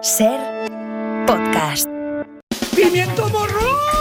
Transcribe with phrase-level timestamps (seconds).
[0.00, 0.38] Ser
[1.26, 1.88] podcast.
[2.74, 3.60] ¡Pimiento morro!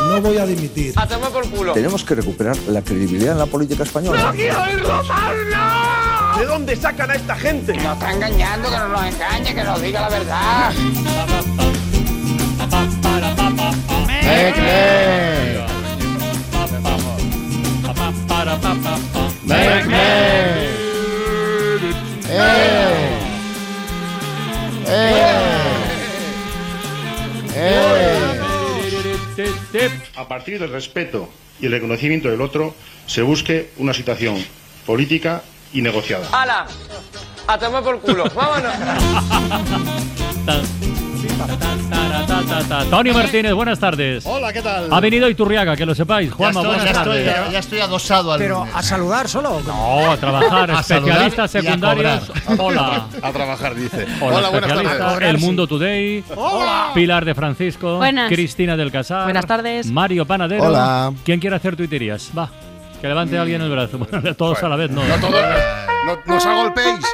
[0.10, 0.94] No voy a dimitir.
[0.96, 1.74] A tomar por culo.
[1.74, 4.32] Tenemos que recuperar la credibilidad en la política española.
[4.36, 6.38] quiero oírlo más!
[6.38, 7.74] ¿De dónde sacan a esta gente?
[7.74, 10.74] Nos está engañando, que no nos engañe, que nos diga la verdad.
[30.16, 31.30] A partir del respeto
[31.60, 32.76] y el reconocimiento del otro,
[33.06, 34.44] se busque una situación
[34.86, 35.42] política
[35.74, 36.28] y negociada.
[36.32, 36.68] ¡Hala!
[37.48, 38.26] A tomar por culo.
[38.36, 38.74] Vámonos.
[42.90, 44.26] Tony Martínez, buenas tardes.
[44.26, 44.88] Hola, ¿qué tal?
[44.92, 46.30] Ha venido Iturriaga, que lo sepáis.
[46.30, 48.76] ya Juanma, estoy, buenas ya estoy, ya, ya estoy adosado al Pero lunes.
[48.76, 49.62] a saludar solo.
[49.66, 50.72] No, a trabajar.
[50.78, 52.32] A especialistas a secundarios.
[52.58, 53.08] Hola.
[53.22, 54.08] A trabajar, dice.
[54.22, 55.30] Hola, Hola, buenas tardes.
[55.30, 56.24] El Mundo Today.
[56.36, 56.92] Hola.
[56.94, 57.98] Pilar de Francisco.
[57.98, 58.30] Buenas.
[58.30, 59.24] Cristina del Casar.
[59.24, 59.92] Buenas tardes.
[59.92, 60.64] Mario Panadero.
[60.64, 61.12] Hola.
[61.24, 62.32] ¿Quién quiere hacer tuiterías?
[62.38, 62.50] Va.
[63.02, 63.98] Que levante alguien el brazo.
[64.10, 65.04] Bueno, todos a la vez, no.
[65.04, 67.00] No, todo, no, no os golpeéis.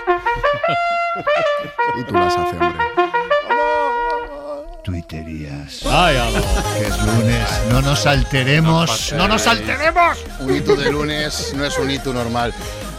[1.99, 3.02] y tú las haces, hombre.
[4.83, 5.85] Tuiterías.
[5.85, 6.17] Ay.
[6.77, 7.47] Que es lunes.
[7.71, 9.13] No nos alteremos.
[9.15, 10.17] No nos alteremos.
[10.41, 12.53] Un hito de lunes no es un hito normal.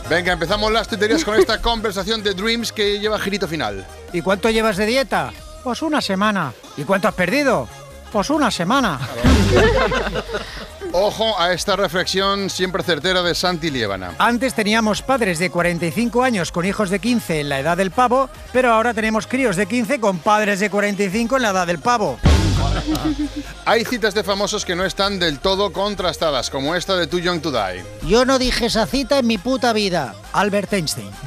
[0.08, 3.86] Venga, empezamos las tuiterías con esta conversación de Dreams que lleva girito final.
[4.12, 5.32] ¿Y cuánto llevas de dieta?
[5.62, 6.52] Pues una semana.
[6.76, 7.68] ¿Y cuánto has perdido?
[8.10, 8.98] Pues una semana.
[10.96, 14.14] Ojo a esta reflexión siempre certera de Santi Liébana.
[14.16, 18.30] Antes teníamos padres de 45 años con hijos de 15 en la edad del pavo,
[18.52, 22.20] pero ahora tenemos críos de 15 con padres de 45 en la edad del pavo.
[23.64, 27.40] Hay citas de famosos que no están del todo contrastadas, como esta de Too Young
[27.40, 27.84] to Die.
[28.06, 30.14] Yo no dije esa cita en mi puta vida.
[30.34, 31.10] Albert Einstein.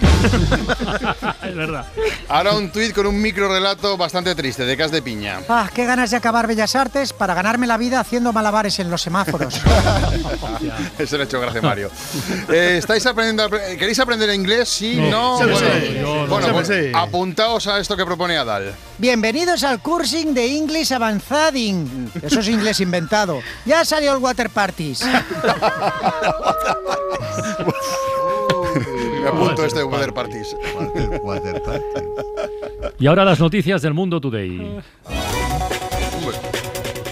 [1.44, 1.86] Es verdad.
[2.28, 5.40] Ahora un tuit con un micro relato bastante triste, de Cas de Piña.
[5.48, 9.02] Ah, qué ganas de acabar Bellas Artes para ganarme la vida haciendo malabares en los
[9.02, 9.56] semáforos.
[11.00, 11.90] Ese le ha hecho gracia Mario.
[12.50, 14.68] Eh, ¿Estáis aprendiendo, ¿Queréis aprender inglés?
[14.68, 15.38] Sí, no.
[15.38, 15.94] Sí, bueno, sí.
[16.02, 16.28] Yo no.
[16.28, 18.76] bueno, Sí, pues apuntaos a esto que propone Adal.
[18.98, 22.12] Bienvenidos al cursing de English Avanzading.
[22.22, 23.40] Eso es inglés inventado.
[23.66, 25.02] Ya salió el Water Parties.
[29.32, 30.56] Me apunto este de Weather Parties.
[30.80, 31.84] Water, water party.
[32.98, 34.80] Y ahora las noticias del Mundo Today.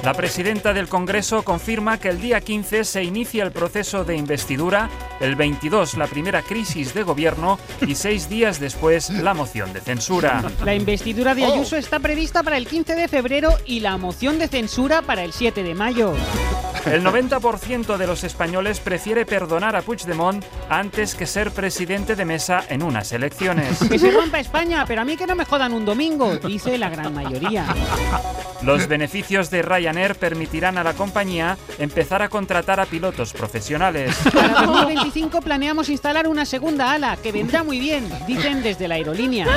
[0.01, 4.89] La presidenta del Congreso confirma que el día 15 se inicia el proceso de investidura,
[5.19, 10.43] el 22 la primera crisis de gobierno y seis días después la moción de censura.
[10.63, 14.47] La investidura de Ayuso está prevista para el 15 de febrero y la moción de
[14.47, 16.13] censura para el 7 de mayo.
[16.85, 22.63] El 90% de los españoles prefiere perdonar a Puigdemont antes que ser presidente de mesa
[22.69, 23.79] en unas elecciones.
[23.89, 26.89] Que se rompa España, pero a mí que no me jodan un domingo, dice la
[26.89, 27.65] gran mayoría.
[28.61, 34.15] Los beneficios de Ryanair permitirán a la compañía empezar a contratar a pilotos profesionales.
[34.33, 39.47] Para 2025 planeamos instalar una segunda ala, que vendrá muy bien, dicen desde la aerolínea.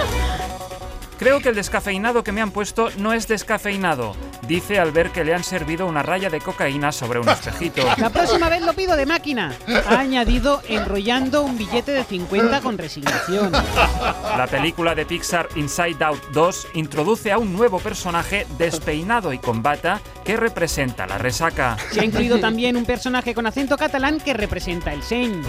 [1.19, 4.15] Creo que el descafeinado que me han puesto no es descafeinado,
[4.47, 7.83] dice al ver que le han servido una raya de cocaína sobre un espejito.
[7.99, 9.53] La próxima vez lo pido de máquina,
[9.89, 13.51] ha añadido enrollando un billete de 50 con resignación.
[13.51, 19.61] La película de Pixar Inside Out 2 introduce a un nuevo personaje despeinado y con
[19.61, 21.79] bata que representa la resaca.
[21.91, 25.41] Se ha incluido también un personaje con acento catalán que representa el Sein.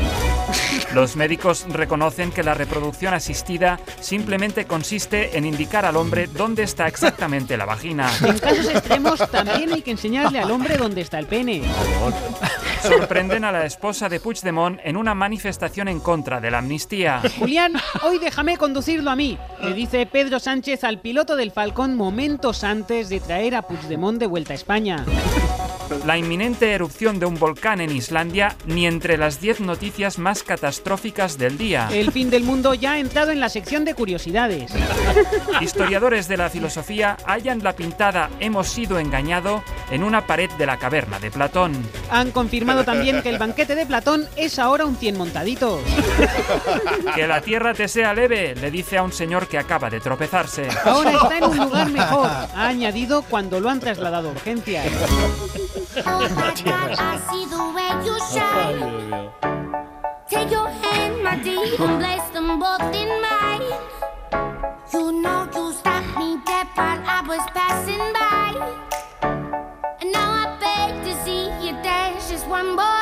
[0.94, 6.88] Los médicos reconocen que la reproducción asistida simplemente consiste en indicar al hombre dónde está
[6.88, 8.10] exactamente la vagina.
[8.26, 11.62] En casos extremos también hay que enseñarle al hombre dónde está el pene.
[12.82, 17.22] Sorprenden a la esposa de Puigdemont en una manifestación en contra de la amnistía.
[17.38, 17.74] Julián,
[18.04, 23.10] hoy déjame conducirlo a mí, le dice Pedro Sánchez al piloto del Falcón momentos antes
[23.10, 24.69] de traer a Puigdemont de vuelta a España.
[26.06, 31.38] La inminente erupción de un volcán en Islandia ni entre las 10 noticias más catastróficas
[31.38, 31.90] del día.
[31.92, 34.72] El fin del mundo ya ha entrado en la sección de curiosidades.
[35.62, 40.78] Historiadores de la filosofía hallan la pintada Hemos sido engañado en una pared de la
[40.78, 41.74] caverna de Platón.
[42.12, 45.82] Han confirmado también que el banquete de Platón es ahora un 100 montaditos.
[47.16, 50.68] Que la tierra te sea leve, le dice a un señor que acaba de tropezarse.
[50.86, 55.00] Ahora está en un lugar mejor, ha añadido cuando lo han trasladado a urgencias.
[60.30, 63.64] Take your hand, my dear, and place them both in mine.
[64.94, 68.54] You know you stopped me dead while I was passing by.
[70.02, 72.99] And now I beg to see you dance just one more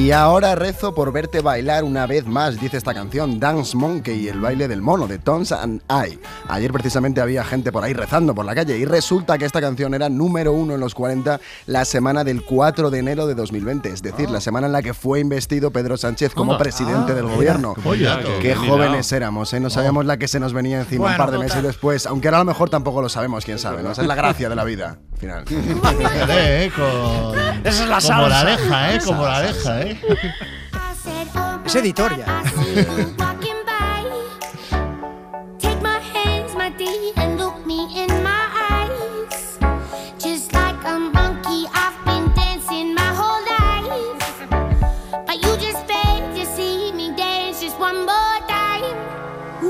[0.00, 4.40] Y ahora rezo por verte bailar una vez más, dice esta canción, Dance Monkey, el
[4.40, 6.18] baile del mono de Tones and I.
[6.48, 9.92] Ayer precisamente había gente por ahí rezando por la calle y resulta que esta canción
[9.92, 14.00] era número uno en los 40 la semana del 4 de enero de 2020, es
[14.02, 17.36] decir, la semana en la que fue investido Pedro Sánchez como presidente Ah, del mira,
[17.36, 17.74] gobierno.
[17.74, 18.38] qué.
[18.40, 19.60] Qué jóvenes éramos, ¿eh?
[19.60, 21.48] No sabíamos la que se nos venía encima un par de total.
[21.48, 23.90] meses después, aunque ahora a lo mejor tampoco lo sabemos, quién sabe, ¿no?
[23.92, 25.44] Esa es la gracia de la vida, final.
[25.46, 26.72] Fíjate, ¿eh?
[26.74, 28.16] Con, Esa es la con salsa.
[28.16, 28.98] moraleja, ¿eh?
[29.04, 30.00] Con moraleja, ¿eh?
[31.66, 32.42] Es editor ya.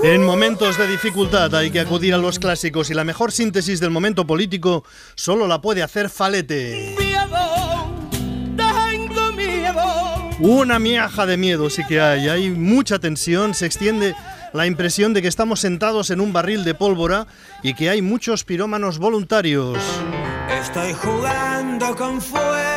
[0.03, 3.91] En momentos de dificultad hay que acudir a los clásicos y la mejor síntesis del
[3.91, 4.83] momento político
[5.15, 6.97] solo la puede hacer Falete.
[10.39, 14.15] Una miaja de miedo sí que hay, hay mucha tensión, se extiende
[14.55, 17.27] la impresión de que estamos sentados en un barril de pólvora
[17.63, 19.77] y que hay muchos pirómanos voluntarios.
[20.49, 22.70] Estoy jugando con fuego.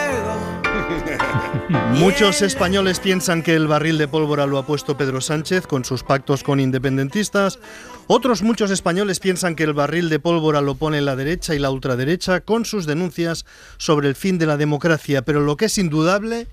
[1.94, 6.04] Muchos españoles piensan que el barril de pólvora lo ha puesto Pedro Sánchez con sus
[6.04, 7.60] pactos con independentistas.
[8.08, 11.72] Otros muchos españoles piensan que el barril de pólvora lo pone la derecha y la
[11.72, 13.46] ultraderecha con sus denuncias
[13.78, 15.24] sobre el fin de la democracia.
[15.24, 16.48] Pero lo que es indudable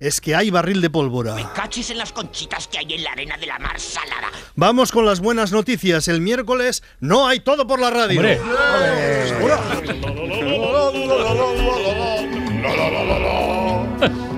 [0.00, 1.34] es que hay barril de pólvora.
[1.54, 4.30] Cachis en las conchitas que hay en la arena de la mar salada.
[4.54, 6.08] Vamos con las buenas noticias.
[6.08, 8.20] El miércoles no hay todo por la radio.
[8.20, 8.40] Hombre.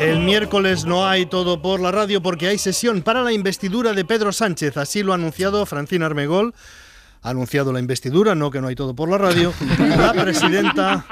[0.00, 4.04] El miércoles no hay todo por la radio porque hay sesión para la investidura de
[4.04, 4.76] Pedro Sánchez.
[4.76, 6.54] Así lo ha anunciado Francina Armegol.
[7.22, 9.52] Ha anunciado la investidura, no que no hay todo por la radio.
[9.78, 11.06] La presidenta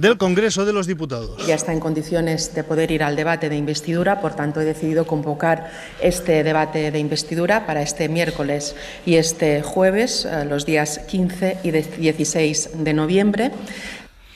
[0.00, 1.44] del Congreso de los Diputados.
[1.46, 5.06] Ya está en condiciones de poder ir al debate de investidura, por tanto he decidido
[5.06, 11.58] convocar este debate de investidura para este miércoles y este jueves, eh, los días 15
[11.62, 13.50] y de- 16 de noviembre.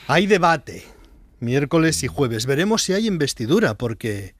[0.08, 0.82] Hay debate,
[1.40, 2.46] miércoles y jueves.
[2.46, 4.34] Veremos si hay investidura, porque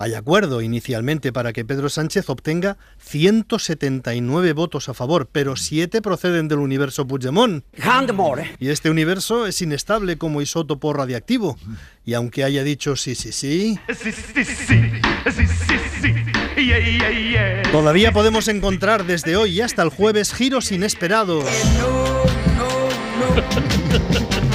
[0.00, 6.48] hay acuerdo inicialmente para que Pedro Sánchez obtenga 179 votos a favor, pero 7 proceden
[6.48, 7.62] del universo Puigdemont.
[8.58, 11.58] Y este universo es inestable como isótopo radiactivo.
[12.06, 16.14] Y aunque haya dicho sí, sí, sí, Sí, sí, sí, sí, sí, sí.
[16.56, 17.62] Yeah, yeah, yeah.
[17.70, 21.44] todavía podemos encontrar desde hoy y hasta el jueves giros inesperados.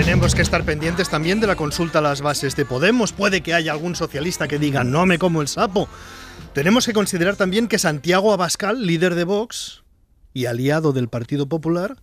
[0.00, 3.12] Tenemos que estar pendientes también de la consulta a las bases de Podemos.
[3.12, 5.88] Puede que haya algún socialista que diga no me como el sapo.
[6.54, 9.84] Tenemos que considerar también que Santiago Abascal, líder de Vox
[10.32, 11.96] y aliado del Partido Popular,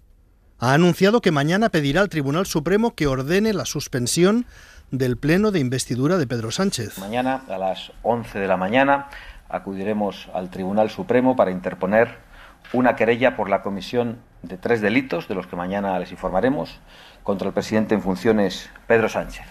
[0.59, 4.45] ha anunciado que mañana pedirá al Tribunal Supremo que ordene la suspensión
[4.91, 6.99] del pleno de investidura de Pedro Sánchez.
[6.99, 9.07] Mañana a las 11 de la mañana
[9.49, 12.19] acudiremos al Tribunal Supremo para interponer
[12.73, 16.79] una querella por la comisión de tres delitos, de los que mañana les informaremos,
[17.27, 19.43] contra el presidente en funciones Pedro Sánchez.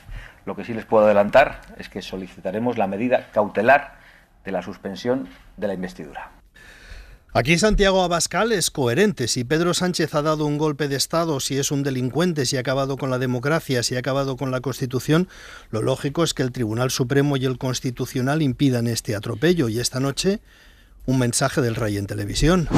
[0.47, 3.99] Lo que sí les puedo adelantar es que solicitaremos la medida cautelar
[4.47, 5.29] de la suspensión
[5.59, 6.31] de la investidura.
[7.35, 9.29] Aquí Santiago Abascal es coherente.
[9.29, 12.61] Si Pedro Sánchez ha dado un golpe de Estado, si es un delincuente, si ha
[12.61, 15.29] acabado con la democracia, si ha acabado con la Constitución,
[15.71, 19.69] lo lógico es que el Tribunal Supremo y el Constitucional impidan este atropello.
[19.69, 20.41] Y esta noche,
[21.05, 22.71] un mensaje del rey en televisión.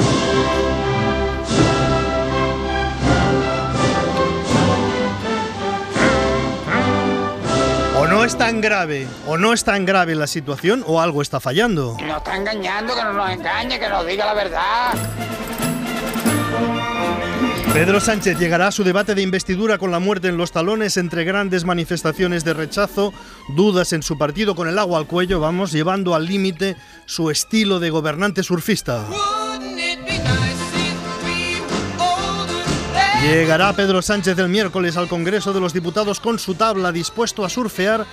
[8.29, 11.97] Es tan grave, o no es tan grave la situación, o algo está fallando.
[11.99, 14.93] Nos está engañando, que no nos engañe, que nos diga la verdad.
[17.73, 21.23] Pedro Sánchez llegará a su debate de investidura con la muerte en los talones entre
[21.23, 23.13] grandes manifestaciones de rechazo,
[23.55, 26.75] dudas en su partido con el agua al cuello, vamos, llevando al límite
[27.07, 29.05] su estilo de gobernante surfista.
[33.21, 37.49] Llegará Pedro Sánchez el miércoles al Congreso de los Diputados con su tabla dispuesto a
[37.49, 38.05] surfear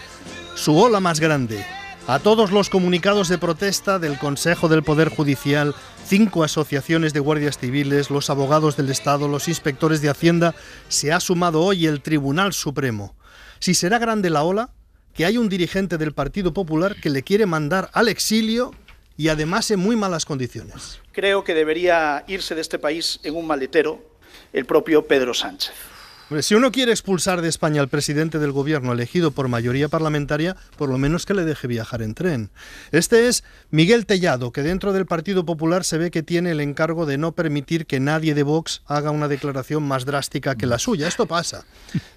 [0.56, 1.64] su ola más grande.
[2.08, 7.56] A todos los comunicados de protesta del Consejo del Poder Judicial, cinco asociaciones de guardias
[7.56, 10.56] civiles, los abogados del Estado, los inspectores de Hacienda,
[10.88, 13.14] se ha sumado hoy el Tribunal Supremo.
[13.60, 14.70] Si será grande la ola,
[15.14, 18.72] que hay un dirigente del Partido Popular que le quiere mandar al exilio
[19.16, 21.00] y además en muy malas condiciones.
[21.12, 24.15] Creo que debería irse de este país en un maletero
[24.52, 25.95] el propio Pedro Sánchez.
[26.40, 30.88] Si uno quiere expulsar de España al presidente del gobierno elegido por mayoría parlamentaria, por
[30.88, 32.50] lo menos que le deje viajar en tren.
[32.90, 37.06] Este es Miguel Tellado, que dentro del Partido Popular se ve que tiene el encargo
[37.06, 41.06] de no permitir que nadie de Vox haga una declaración más drástica que la suya.
[41.06, 41.64] Esto pasa.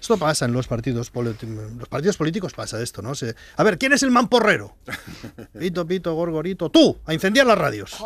[0.00, 1.70] Esto pasa en los partidos políticos.
[1.78, 3.14] Los partidos políticos pasa esto, ¿no?
[3.14, 4.74] Se- A ver, ¿quién es el mamporrero?
[5.56, 6.68] Pito, pito, gorgorito.
[6.68, 7.96] Tú, a incendiar las radios.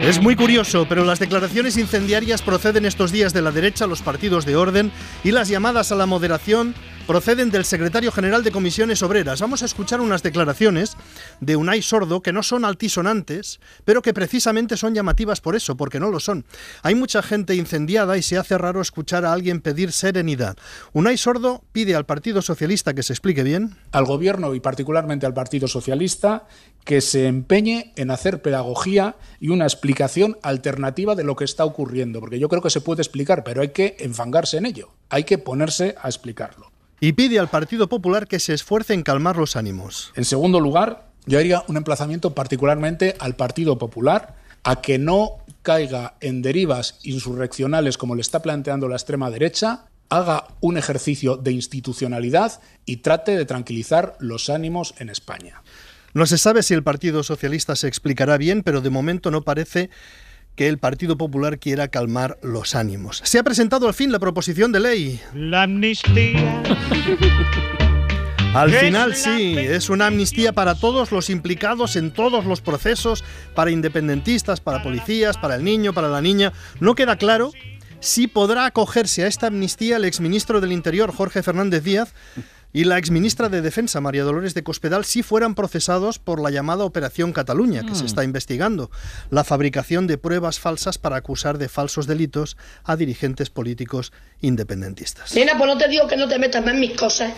[0.00, 4.44] Es muy curioso, pero las declaraciones incendiarias proceden estos días de la derecha, los partidos
[4.44, 4.92] de orden,
[5.24, 6.74] y las llamadas a la moderación
[7.06, 9.40] proceden del secretario general de Comisiones Obreras.
[9.40, 10.94] Vamos a escuchar unas declaraciones
[11.40, 16.00] de Unai Sordo que no son altisonantes, pero que precisamente son llamativas por eso, porque
[16.00, 16.44] no lo son.
[16.82, 20.58] Hay mucha gente incendiada y se hace raro escuchar a alguien pedir serenidad.
[20.92, 23.76] Unai Sordo pide al Partido Socialista que se explique bien.
[23.92, 26.46] al gobierno y particularmente al Partido Socialista
[26.88, 32.18] que se empeñe en hacer pedagogía y una explicación alternativa de lo que está ocurriendo,
[32.18, 35.36] porque yo creo que se puede explicar, pero hay que enfangarse en ello, hay que
[35.36, 36.72] ponerse a explicarlo.
[36.98, 40.14] Y pide al Partido Popular que se esfuerce en calmar los ánimos.
[40.16, 46.14] En segundo lugar, yo haría un emplazamiento particularmente al Partido Popular a que no caiga
[46.22, 52.62] en derivas insurreccionales como le está planteando la extrema derecha, haga un ejercicio de institucionalidad
[52.86, 55.62] y trate de tranquilizar los ánimos en España.
[56.14, 59.90] No se sabe si el Partido Socialista se explicará bien, pero de momento no parece
[60.56, 63.20] que el Partido Popular quiera calmar los ánimos.
[63.24, 65.20] Se ha presentado al fin la proposición de ley.
[65.34, 66.62] La amnistía.
[68.54, 73.22] Al final sí, es una amnistía para todos los implicados en todos los procesos,
[73.54, 76.54] para independentistas, para policías, para el niño, para la niña.
[76.80, 77.52] No queda claro
[78.00, 82.14] si podrá acogerse a esta amnistía el exministro del Interior, Jorge Fernández Díaz,
[82.72, 86.84] y la exministra de Defensa, María Dolores de Cospedal, si fueran procesados por la llamada
[86.84, 88.90] Operación Cataluña, que se está investigando,
[89.30, 95.34] la fabricación de pruebas falsas para acusar de falsos delitos a dirigentes políticos independentistas.
[95.34, 97.32] Nena, pues no te digo que no te metas más en mis cosas.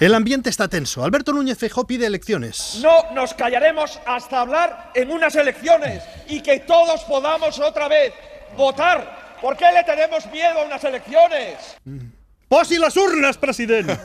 [0.00, 1.04] El ambiente está tenso.
[1.04, 2.80] Alberto Núñez Feijóo pide elecciones.
[2.82, 8.12] No nos callaremos hasta hablar en unas elecciones y que todos podamos otra vez
[8.56, 9.36] votar.
[9.40, 11.76] ¿Por qué le tenemos miedo a unas elecciones?
[12.52, 13.98] ¡Posi las urnas, presidente!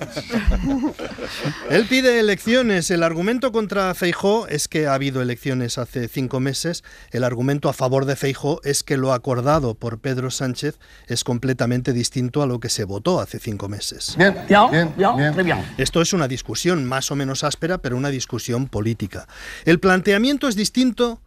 [1.69, 2.89] Él pide elecciones.
[2.91, 6.85] El argumento contra Feijó es que ha habido elecciones hace cinco meses.
[7.11, 11.91] El argumento a favor de Feijó es que lo acordado por Pedro Sánchez es completamente
[11.91, 14.15] distinto a lo que se votó hace cinco meses.
[14.17, 15.65] Bien, bien, bien.
[15.77, 19.27] Esto es una discusión más o menos áspera, pero una discusión política.
[19.65, 21.19] El planteamiento es distinto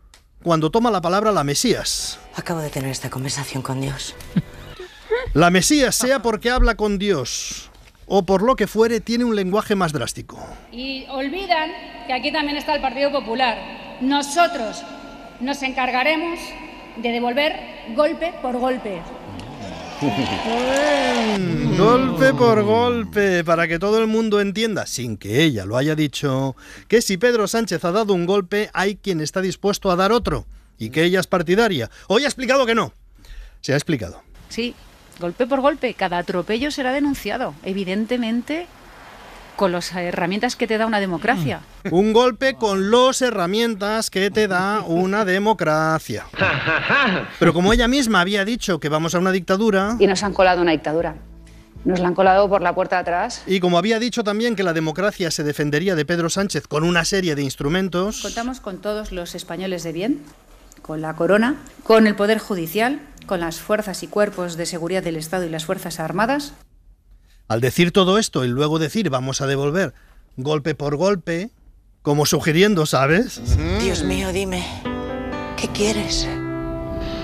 [0.43, 2.19] cuando toma la palabra la Mesías.
[2.35, 4.15] Acabo de tener esta conversación con Dios.
[5.33, 7.71] La Mesías, sea porque habla con Dios
[8.07, 10.45] o por lo que fuere, tiene un lenguaje más drástico.
[10.73, 11.71] Y olvidan
[12.09, 13.99] que aquí también está el Partido Popular.
[14.01, 14.83] Nosotros
[15.39, 16.41] nos encargaremos
[16.97, 17.55] de devolver
[17.95, 19.01] golpe por golpe.
[21.79, 26.57] Golpe por golpe, para que todo el mundo entienda, sin que ella lo haya dicho,
[26.89, 30.47] que si Pedro Sánchez ha dado un golpe, hay quien está dispuesto a dar otro,
[30.77, 31.89] y que ella es partidaria.
[32.09, 32.93] Hoy ha explicado que no.
[33.61, 34.23] Se ha explicado.
[34.49, 34.75] Sí,
[35.21, 38.67] golpe por golpe, cada atropello será denunciado, evidentemente
[39.57, 41.61] con las herramientas que te da una democracia.
[41.91, 46.25] Un golpe con las herramientas que te da una democracia.
[47.39, 50.63] Pero como ella misma había dicho que vamos a una dictadura, Y nos han colado
[50.63, 51.17] una dictadura.
[51.85, 53.43] Nos la han colado por la puerta de atrás.
[53.47, 57.05] y como había dicho también que la democracia se defendería de Pedro Sánchez con una
[57.05, 60.23] serie de instrumentos, Contamos con todos los españoles de bien,
[60.83, 63.01] con la corona, con el Poder Judicial,
[63.31, 66.53] con las fuerzas y cuerpos de seguridad del Estado y las Fuerzas Armadas.
[67.47, 69.95] Al decir todo esto y luego decir vamos a devolver
[70.37, 71.51] golpe por golpe,
[72.03, 73.41] como sugiriendo, ¿sabes?
[73.81, 74.67] Dios mío, dime,
[75.57, 76.27] ¿qué quieres?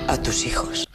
[0.06, 0.88] A tus hijos.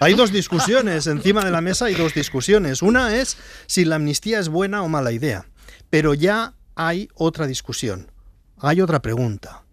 [0.00, 2.80] Hay dos discusiones encima de la mesa, hay dos discusiones.
[2.80, 5.44] Una es si la amnistía es buena o mala idea.
[5.90, 8.10] Pero ya hay otra discusión.
[8.60, 9.64] Hay otra pregunta.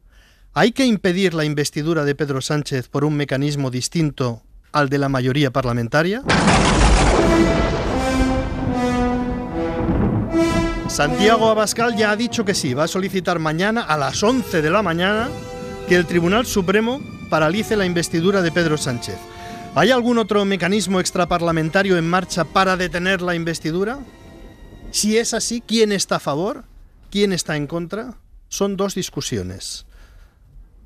[0.51, 5.09] ¿Hay que impedir la investidura de Pedro Sánchez por un mecanismo distinto al de la
[5.09, 6.23] mayoría parlamentaria?
[10.87, 14.69] Santiago Abascal ya ha dicho que sí, va a solicitar mañana a las 11 de
[14.69, 15.29] la mañana
[15.87, 19.17] que el Tribunal Supremo paralice la investidura de Pedro Sánchez.
[19.73, 23.99] ¿Hay algún otro mecanismo extraparlamentario en marcha para detener la investidura?
[24.91, 26.65] Si es así, ¿quién está a favor?
[27.09, 28.15] ¿Quién está en contra?
[28.49, 29.85] Son dos discusiones.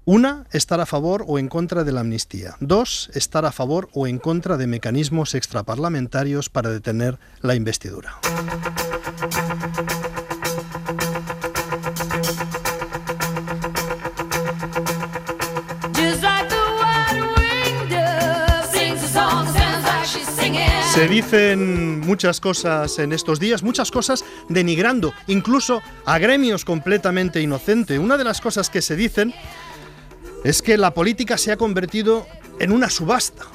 [0.07, 2.57] Una, estar a favor o en contra de la amnistía.
[2.59, 8.19] Dos, estar a favor o en contra de mecanismos extraparlamentarios para detener la investidura.
[8.21, 9.65] Like
[20.95, 27.99] Se dicen muchas cosas en estos días, muchas cosas denigrando, incluso a gremios completamente inocentes.
[27.99, 29.33] Una de las cosas que se dicen
[30.45, 32.27] es que la política se ha convertido
[32.59, 33.45] en una subasta.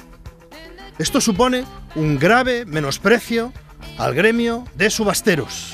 [0.99, 1.63] Esto supone
[1.95, 3.53] un grave menosprecio
[3.97, 5.73] al gremio de subasteros.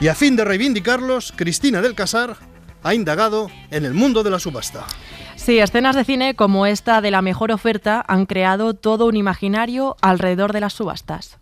[0.00, 2.36] Y a fin de reivindicarlos, Cristina del Casar
[2.82, 4.84] ha indagado en el mundo de la subasta.
[5.36, 9.94] Sí, escenas de cine como esta de la mejor oferta han creado todo un imaginario
[10.02, 11.38] alrededor de las subastas.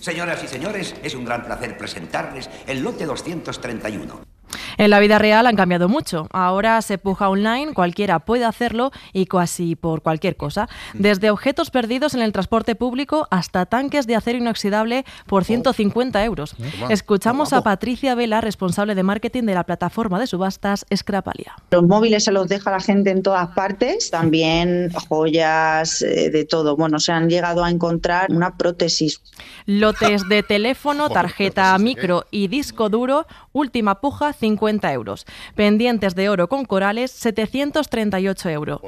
[0.00, 4.39] Señoras y señores, es un gran placer presentarles el lote 231.
[4.78, 6.26] En la vida real han cambiado mucho.
[6.32, 10.68] Ahora se puja online, cualquiera puede hacerlo y casi por cualquier cosa.
[10.94, 16.54] Desde objetos perdidos en el transporte público hasta tanques de acero inoxidable por 150 euros.
[16.56, 16.92] Toma.
[16.92, 17.60] Escuchamos a.
[17.70, 21.54] Patricia Vela, responsable de marketing de la plataforma de subastas Scrapalia.
[21.70, 26.76] Los móviles se los deja la gente en todas partes, también joyas, eh, de todo.
[26.76, 29.20] Bueno, se han llegado a encontrar una prótesis.
[29.66, 35.26] Lotes de teléfono, tarjeta micro y disco duro, última puja, 50 euros.
[35.54, 38.80] Pendientes de oro con corales, 738 euros.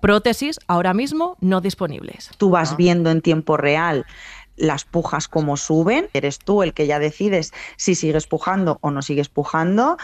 [0.00, 2.30] Prótesis, ahora mismo no disponibles.
[2.38, 4.06] Tú vas viendo en tiempo real
[4.60, 9.02] las pujas como suben, eres tú el que ya decides si sigues pujando o no
[9.02, 9.96] sigues pujando.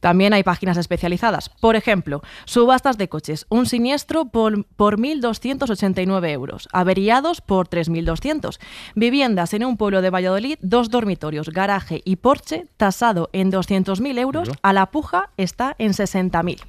[0.00, 1.48] También hay páginas especializadas.
[1.60, 3.46] Por ejemplo, subastas de coches.
[3.48, 6.68] Un siniestro por, por 1.289 euros.
[6.72, 8.58] Averiados por 3.200.
[8.94, 14.50] Viviendas en un pueblo de Valladolid, dos dormitorios, garaje y porche, tasado en 200.000 euros.
[14.62, 16.60] A la puja está en 60.000.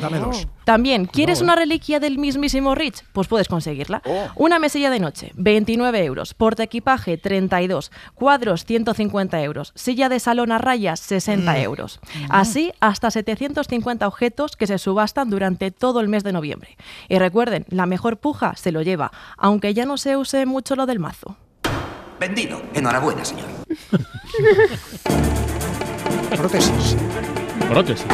[0.00, 0.46] Dame dos.
[0.64, 1.44] También, ¿quieres No, eh.
[1.46, 3.02] una reliquia del mismísimo Rich?
[3.12, 4.00] Pues puedes conseguirla.
[4.36, 6.34] Una mesilla de noche, 29 euros.
[6.34, 7.90] Portaequipaje, 32.
[8.14, 9.72] Cuadros, 150 euros.
[9.74, 11.56] Silla de salón a rayas, 60 Mm.
[11.56, 11.98] euros.
[12.28, 16.76] Así, hasta 750 objetos que se subastan durante todo el mes de noviembre.
[17.08, 20.86] Y recuerden, la mejor puja se lo lleva, aunque ya no se use mucho lo
[20.86, 21.36] del mazo.
[22.20, 22.62] Vendido.
[22.74, 23.46] Enhorabuena, señor.
[26.36, 26.96] Prótesis.
[27.68, 28.06] Prótesis.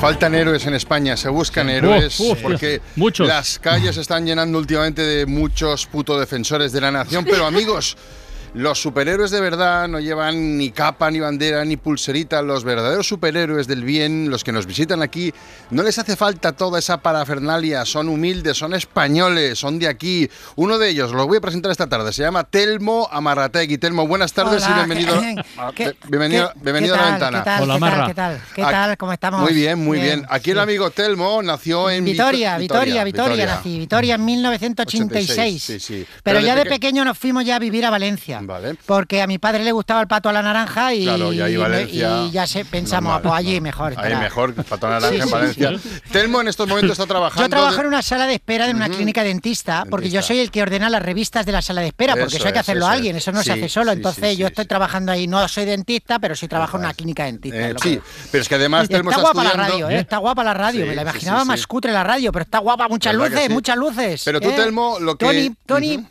[0.00, 1.72] Faltan héroes en España, se buscan Sí.
[1.74, 3.26] héroes Uf, uf, porque muchos.
[3.28, 7.96] las calles están llenando últimamente de muchos puto defensores de la nación, pero amigos,
[8.54, 12.42] los superhéroes de verdad no llevan ni capa, ni bandera, ni pulserita.
[12.42, 15.32] Los verdaderos superhéroes del bien, los que nos visitan aquí,
[15.70, 17.86] no les hace falta toda esa parafernalia.
[17.86, 20.28] Son humildes, son españoles, son de aquí.
[20.56, 23.78] Uno de ellos, lo voy a presentar esta tarde, se llama Telmo Amarrategui.
[23.78, 27.10] Telmo, buenas tardes Hola, y bienvenido, ¿qué- a- qué- bienvenido, qué- bienvenido qué a la
[27.12, 27.38] ventana.
[27.38, 27.62] ¿Qué tal?
[27.64, 28.06] ¿Qué tal?
[28.06, 28.40] ¿Qué tal?
[28.54, 28.96] ¿Qué tal?
[28.98, 29.40] ¿Cómo estamos?
[29.40, 30.26] Muy bien, muy bien.
[30.28, 30.62] Aquí el sí.
[30.62, 33.78] amigo Telmo nació en Vitoria, Vito- Vitoria, Vitoria, nací.
[33.78, 35.62] Vitoria en 1986.
[35.62, 36.06] Sí, sí.
[36.22, 38.41] Pero, ya de peque- pequeño nos fuimos ya a vivir a Valencia.
[38.86, 41.56] Porque a mi padre le gustaba el pato a la naranja y, Claro, y ahí
[41.56, 43.94] Valencia, y ya se, pensamos, normal, pues allí mejor.
[43.96, 45.72] Ahí mejor, Pato Naranja Sí, en sí, Valencia.
[46.10, 47.42] Telmo en estos momentos está trabajando.
[47.44, 50.50] Yo trabajo en una sala de espera de una clínica dentista, porque yo soy el
[50.50, 52.84] que ordena las revistas de la sala de espera, porque Eso eso hay que hacerlo
[52.84, 53.22] eso alguien, es.
[53.22, 53.92] eso no se hace solo.
[53.92, 57.68] Entonces yo estoy trabajando ahí, no soy dentista, pero sí trabajo en una clínica dentista.
[57.70, 58.00] Eh, sí,
[58.30, 59.98] pero es que además Telmo está guapa la radio, ¿eh?
[59.98, 60.86] está guapa la radio.
[60.86, 63.76] Me la imaginaba más cutre la radio, pero está guapa, muchas ¿Verdad que luces, muchas
[63.76, 64.22] luces.
[64.24, 64.54] Pero tú, ¿eh?
[64.56, 66.06] Telmo, lo que- Tony, Tony,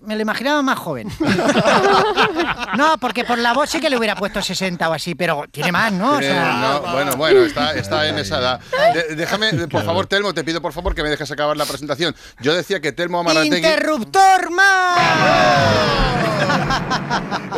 [0.00, 1.08] me lo imaginaba más joven.
[2.76, 5.72] no, porque por la voz sí que le hubiera puesto 60 o así, pero tiene
[5.72, 6.12] más, ¿no?
[6.16, 8.60] O sea, no, bueno, bueno, está, está en esa edad.
[8.94, 12.14] De- déjame, por favor, Telmo, te pido por favor que me dejes acabar la presentación.
[12.40, 13.56] Yo decía que Telmo Amarategui.
[13.56, 14.50] ¡Interruptor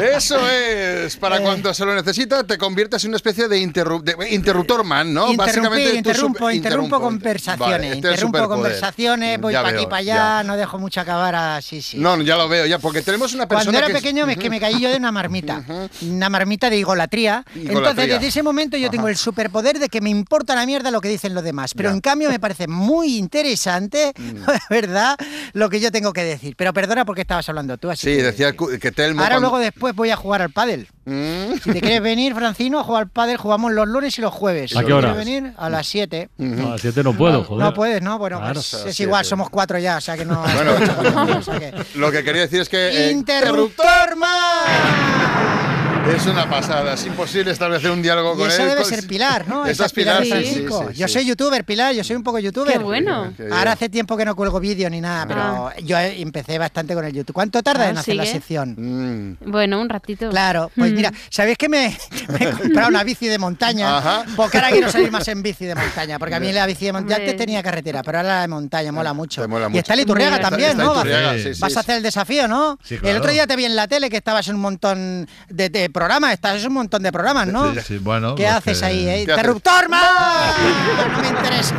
[0.02, 1.40] Eso es, para Eh.
[1.42, 5.26] cuando se lo necesita, te conviertes en una especie de, interrup- de- interruptor man, ¿no?
[5.26, 7.00] Tu interrumpo, interrumpo interrumpo.
[7.00, 11.80] conversaciones, Vale, este interrumpo conversaciones, voy para aquí para allá, no dejo mucho acabar así,
[11.82, 11.98] sí.
[12.02, 14.50] No, ya lo veo, ya, porque tenemos una persona Cuando era que pequeño es que
[14.50, 15.64] me caí yo de una marmita,
[16.02, 17.44] una marmita de igolatría.
[17.54, 21.00] Entonces desde ese momento yo tengo el superpoder de que me importa la mierda lo
[21.00, 24.42] que dicen los demás, pero en cambio me parece muy interesante, Mm.
[24.70, 25.16] ¿verdad?
[25.52, 26.54] Lo que yo tengo que decir.
[26.56, 29.20] Pero perdona porque estabas hablando tú, así Sí, que- decía que Telmo.
[29.22, 30.88] Ahora cuando- luego después voy a jugar al pádel.
[31.04, 34.76] Si te quieres venir, Francino, a jugar al pádel, jugamos los lunes y los jueves.
[34.76, 35.12] ¿A qué hora?
[35.12, 35.52] ¿Quieres venir?
[35.56, 36.28] A las 7.
[36.38, 37.64] No, a las 7 no puedo, joder.
[37.64, 38.18] No puedes, ¿no?
[38.18, 38.54] Bueno, Claro.
[38.54, 40.42] pues es igual, somos cuatro ya, o sea que no...
[40.54, 40.72] Bueno,
[41.38, 43.08] o sea que- lo que quería decir es que.
[43.08, 45.61] eh, ¡Interruptor man!
[46.08, 48.68] Es una pasada, es imposible establecer un diálogo Y con eso él.
[48.70, 49.62] debe con- ser Pilar, ¿no?
[49.64, 50.84] Esa Esa es Pilar, sí, Francisco.
[50.88, 52.72] sí, sí, Yo soy youtuber, Pilar, yo soy un poco youtuber.
[52.72, 53.32] Qué bueno.
[53.52, 57.12] Ahora hace tiempo que no cuelgo vídeo ni nada, pero yo empecé bastante con el
[57.12, 57.32] YouTube.
[57.34, 59.36] ¿Cuánto tarda Ah, en hacer la sección?
[59.46, 60.28] Bueno, un ratito.
[60.30, 60.94] Claro, pues Mm.
[60.96, 61.96] mira, ¿sabéis que me,
[62.28, 63.98] me he comprado una bici de montaña?
[63.98, 64.24] Ajá.
[64.36, 66.92] Porque ahora quiero salir más en bici de montaña, porque a mí la bici de
[66.92, 69.46] montaña antes tenía carretera, pero ahora la de montaña mola mucho.
[69.48, 69.78] mola y mucho.
[69.80, 70.92] está el Iturriaga Está- también, está ¿no?
[70.94, 71.78] Iturriaga, Vas- sí, sí, Vas sí.
[71.78, 72.78] a hacer el desafío, ¿no?
[72.82, 75.68] Sí, El otro día te vi en la tele que estabas en un montón de,
[75.68, 77.72] de programas, estás en un montón de programas, ¿no?
[77.74, 79.20] Sí, sí, bueno, ¿Qué haces que- ahí, eh?
[79.22, 80.54] ¡Interruptor más!
[81.12, 81.74] No me interesa.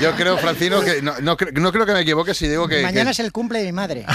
[0.00, 2.82] Yo creo, Francino, que no, no no creo que me equivoque si digo que.
[2.82, 4.06] Mañana que- es el cumple de mi madre.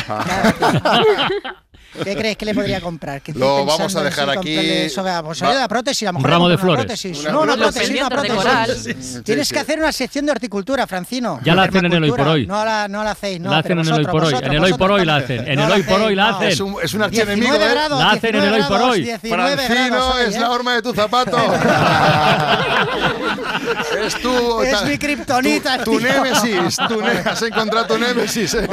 [2.04, 3.22] ¿Qué crees que le podría comprar?
[3.36, 4.56] Lo vamos a dejar sí, aquí.
[4.58, 6.86] eso, pues, Va- ayuda a prótesis, a lo Un mejor ramo de una flores.
[6.86, 7.20] prótesis.
[7.22, 8.38] Una- no, una unos prótesis, una prótesis.
[8.38, 8.76] coral.
[8.78, 9.54] Sí, Tienes sí.
[9.54, 11.40] que hacer una sección de horticultura, Francino.
[11.44, 12.28] Ya la hacen en el Hoy por.
[12.28, 12.48] Hoy.
[12.48, 13.52] No la, no la hacéis, no.
[13.52, 14.34] la hacen en el hoy por hoy.
[14.42, 15.40] En el hoy por hoy la hacen.
[15.48, 16.48] En el la hoy por hoy la hacen.
[16.50, 16.60] Es
[16.94, 17.52] un, archienemigo.
[17.54, 17.70] 19 ¿eh?
[17.74, 19.04] grados, La hacen en el hoy por 19 hoy.
[19.04, 20.40] grados, 19 Francino es ¿eh?
[20.40, 21.38] la horma de tu zapato.
[24.06, 24.62] es tu.
[24.62, 26.80] Es mi kriptonita, Tu, némesis.
[27.26, 28.54] Has encontrado tu némesis.
[28.54, 28.68] eh.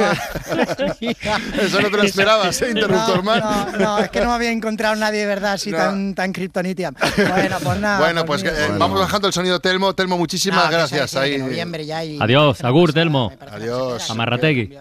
[1.61, 2.73] Eso no te lo esperabas, ¿eh?
[3.15, 5.77] No, no, no, es que no me había encontrado nadie de verdad así No.
[5.77, 6.91] tan, tan kriptonitia.
[6.91, 7.99] Bueno, pues nada.
[7.99, 8.65] Bueno, pues que, mira.
[8.67, 9.93] eh, vamos bajando el sonido, Telmo.
[9.95, 11.15] Telmo, muchísimas No, gracias.
[11.15, 11.35] Ahí.
[11.35, 13.31] en noviembre ya y- Adiós, Agur, Telmo.
[13.51, 14.09] Adiós.
[14.09, 14.77] Amarrategui.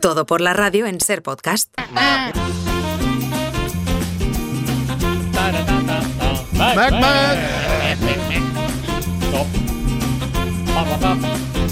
[0.00, 1.70] Todo por la radio en Ser Podcast.
[6.52, 7.38] Mac, Mac.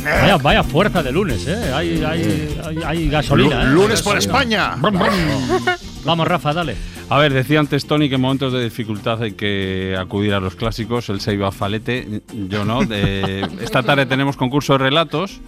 [0.05, 1.73] Vaya, vaya fuerza de lunes, ¿eh?
[1.75, 3.67] Hay, hay, hay, hay gasolina, ¿eh?
[3.67, 4.77] Lu- Lunes por España.
[6.05, 6.77] Vamos, Rafa, dale.
[7.09, 10.57] A ver, decía antes Tony que en momentos de dificultad hay que acudir a los
[10.57, 11.09] clásicos.
[11.09, 12.83] Él se iba Falete, yo no.
[12.83, 15.41] Esta tarde tenemos concurso de relatos.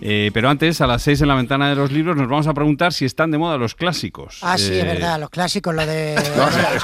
[0.00, 2.54] Eh, pero antes, a las 6 en la ventana de los libros, nos vamos a
[2.54, 4.38] preguntar si están de moda los clásicos.
[4.42, 6.14] Ah, sí, Eh, es verdad, los clásicos, lo de.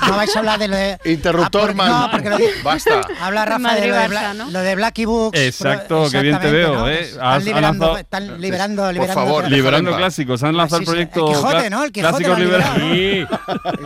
[0.08, 0.98] No vais a hablar de lo de.
[1.04, 1.88] Interruptor, Ah.
[2.06, 3.00] No, porque lo de- Basta.
[3.20, 4.50] Habla Rafa de Madrid lo de, Barça, Bla- ¿no?
[4.50, 5.38] lo de Blacky Books.
[5.38, 6.88] Exacto, que bien te veo, ¿no?
[6.88, 7.00] ¿eh?
[7.02, 9.14] Están Has- has liberando, lanzado- están liberando, Por liberando.
[9.24, 10.42] favor, Liberando en clásicos.
[10.42, 11.84] Han lanzado Sí, el proyecto el Quijote, ¿no?
[11.84, 12.56] El Quijote Clásicos lo.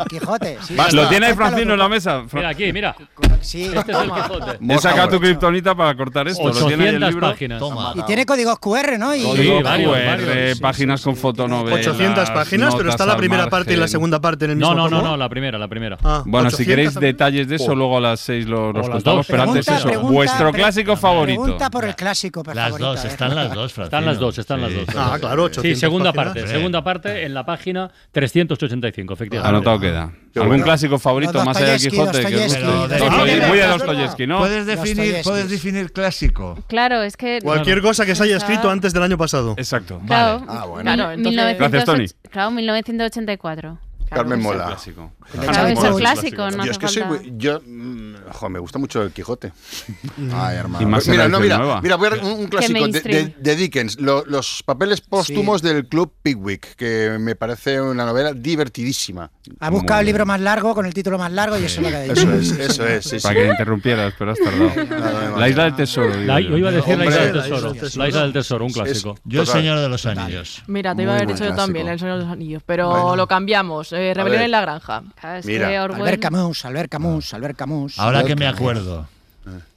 [0.02, 0.74] El Quijote, sí.
[0.74, 0.96] Basta.
[0.96, 2.22] Lo tiene ahí Francino en la mesa.
[2.32, 2.94] Mira aquí, mira.
[3.40, 4.10] Sí, Este es el.
[4.10, 4.58] Quijote.
[4.68, 6.48] He sacado tu kriptonita para cortar esto.
[6.48, 7.92] Lo tiene ahí el 800 libro.
[7.94, 9.14] Y tiene códigos QR, ¿no?
[9.18, 10.60] Y Sí, varios, QR, varios.
[10.60, 11.86] páginas con fotonovelas.
[11.86, 14.76] 800 páginas, pero está la primera parte y la segunda parte en el mismo No,
[14.84, 15.10] no, no, tomo.
[15.10, 15.98] no, la primera, la primera.
[16.04, 17.12] Ah, Bueno, si 800 queréis también.
[17.12, 17.74] detalles de eso, Oh.
[17.74, 19.26] luego a las 6 lo, contamos.
[19.26, 21.42] Pero antes eso, pregunta, vuestro pre- clásico favorito.
[21.42, 22.88] Pregunta por el clásico pues, Las favorito.
[22.90, 23.08] dos, eh.
[23.08, 23.84] están las dos, Francino.
[23.84, 24.84] Están las dos, están las Sí, dos.
[24.88, 25.20] sí, Ah, sí.
[25.20, 26.34] claro, Sí, 800 segunda páginas.
[26.34, 26.46] parte.
[26.48, 26.52] Sí.
[26.54, 29.48] Segunda parte en la página 385, efectivamente.
[29.56, 30.12] Anotado queda.
[30.32, 32.18] Qué ¿Algún clásico favorito más allá del Dostoyevsky, Quijote?
[32.18, 34.38] De- Muy de de- Dostoyevsky, ¿no?
[34.38, 35.28] Puedes definir, Dostoyevsky.
[35.30, 36.58] puedes definir clásico.
[36.68, 37.40] Claro, es que.
[37.42, 39.54] Cualquier cosa que se haya escrito antes del año pasado.
[39.56, 40.00] Exacto.
[40.06, 40.58] Claro, Vale.
[40.60, 40.82] Ah, bueno.
[40.92, 42.30] Claro, mil- entonces- 1900 Gracias, Tony.
[42.30, 43.78] Claro, 1984.
[44.08, 44.66] Carmen Mola.
[44.66, 45.12] Clásico.
[45.32, 49.10] Claro, es clásico, no Yo es que soy yo mm, jo, me gusta mucho el
[49.12, 49.52] Quijote.
[50.32, 50.88] Ay, Y hermano.
[50.88, 54.00] más mira, no, mira, mira, voy a dar un, un clásico de, de- de Dickens,
[54.00, 59.30] lo- los papeles póstumos del Club Pickwick, que me parece una novela divertidísima.
[59.60, 61.90] Ha buscado el libro más largo con el título más largo y eso es lo
[61.90, 62.14] que ha dicho.
[62.14, 63.22] Eso es, eso es, sí, sí.
[63.22, 65.36] Para que interrumpieras, pero has tardado.
[65.38, 66.14] La isla del tesoro.
[66.20, 66.56] La- yo.
[66.56, 67.70] iba a decir la Hombre, isla del la tesoro.
[67.74, 69.18] isla del La isla del tesoro, un Es- clásico.
[69.24, 69.46] Yo, el.
[69.46, 70.62] Señor de los Anillos.
[70.66, 73.26] Mira, te iba a haber dicho yo también, El Señor de los Anillos, pero lo
[73.26, 73.92] cambiamos.
[73.98, 75.02] Eh, Rebelión en la Granja.
[75.36, 75.68] Es Mira.
[75.68, 77.98] que Orwell- Albert Camus, Albert Camus, Albert Camus.
[77.98, 79.06] Ahora que me acuerdo.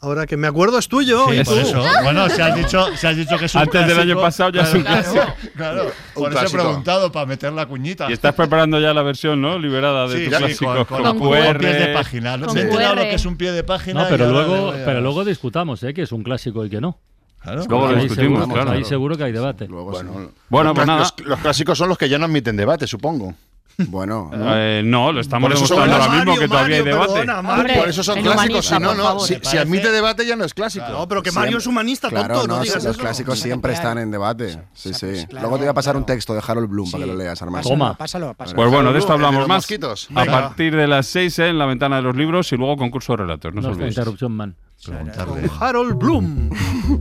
[0.02, 1.28] Ahora que me acuerdo es tuyo.
[1.30, 1.60] Sí, y por tú.
[1.62, 1.82] eso.
[2.04, 4.12] Bueno, se has dicho, se has dicho que es un Antes del clásico.
[4.18, 5.34] año pasado ya es un Claro, clásico.
[5.56, 6.64] Claro, Un por eso he clásico.
[6.64, 8.10] preguntado, para meter la cuñita.
[8.10, 9.58] Y estás preparando ya la versión, ¿no?
[9.58, 10.86] Liberada de Sí, tu sí, clásico.
[10.88, 11.58] con, con, con QR.
[11.60, 12.38] pies de página.
[12.38, 13.04] Con Me he enterado QR.
[13.06, 14.04] lo que es un pie de página.
[14.04, 15.94] No, pero luego, le voy a- pero luego discutamos, ¿eh?
[15.94, 17.00] Que es un clásico y que no.
[17.42, 17.64] Claro.
[17.70, 18.72] Luego lo ahí discutimos, seguro, claro.
[18.72, 19.68] Ahí seguro que hay debate.
[19.68, 21.00] Bueno, Bueno, pues nada.
[21.00, 23.34] los- los clásicos son los que ya no admiten debate, supongo.
[23.78, 26.84] Bueno, Eh, no, lo estamos Por eso son demostrando ahora Mario, mismo que todavía hay
[26.84, 27.14] debate.
[27.26, 27.74] perdona.
[27.80, 29.04] Por eso son clásicos, si no, no.
[29.04, 29.28] favor.
[29.28, 30.86] Si, admite debate ya no es clásico.
[30.90, 33.00] No, pero que Mario es humanista, Claro, tonto, no, no, digas los eso.
[33.02, 34.60] clásicos siempre están en debate.
[34.74, 35.26] Sí, sí.
[35.32, 37.68] Luego te voy a pasar un texto de Harold Bloom para que lo leas, Armando.
[37.70, 37.96] Toma.
[37.98, 38.56] Pásalo, pásalo.
[38.56, 39.68] Pues bueno, de esto hablamos más
[40.16, 43.18] a partir de las 6 en la ventana de los libros y luego concurso de
[43.18, 43.54] relatos.
[43.54, 43.94] No os No, olvidéis.
[43.98, 44.56] interrupción, man.
[44.84, 45.50] Preguntarle.
[45.60, 46.50] Harold Bloom.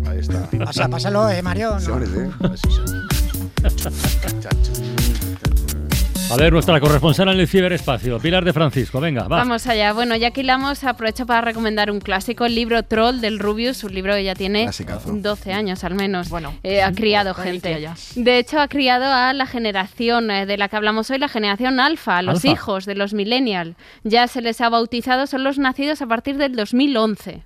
[0.08, 0.48] Ahí está.
[0.88, 1.76] Pásalo, eh, Mario.
[6.30, 9.00] A ver, nuestra corresponsal en el ciberespacio, Pilar de Francisco.
[9.00, 9.38] Venga, va.
[9.38, 9.92] Vamos allá.
[9.92, 13.92] Bueno, ya que hilamos, aprovecho para recomendar un clásico, el libro Troll del Rubius, un
[13.94, 15.10] libro que ya tiene Clasicazo.
[15.12, 16.28] 12 años al menos.
[16.28, 17.80] Bueno, Eh, ha criado reliquia gente.
[17.82, 17.94] ya.
[18.14, 21.80] De hecho, ha criado a la generación eh, de la que hablamos hoy, la generación
[21.80, 22.48] alfa, a los Alfa.
[22.48, 23.74] hijos de los millennials.
[24.04, 27.42] Ya se les ha bautizado, son los nacidos a partir del 2011.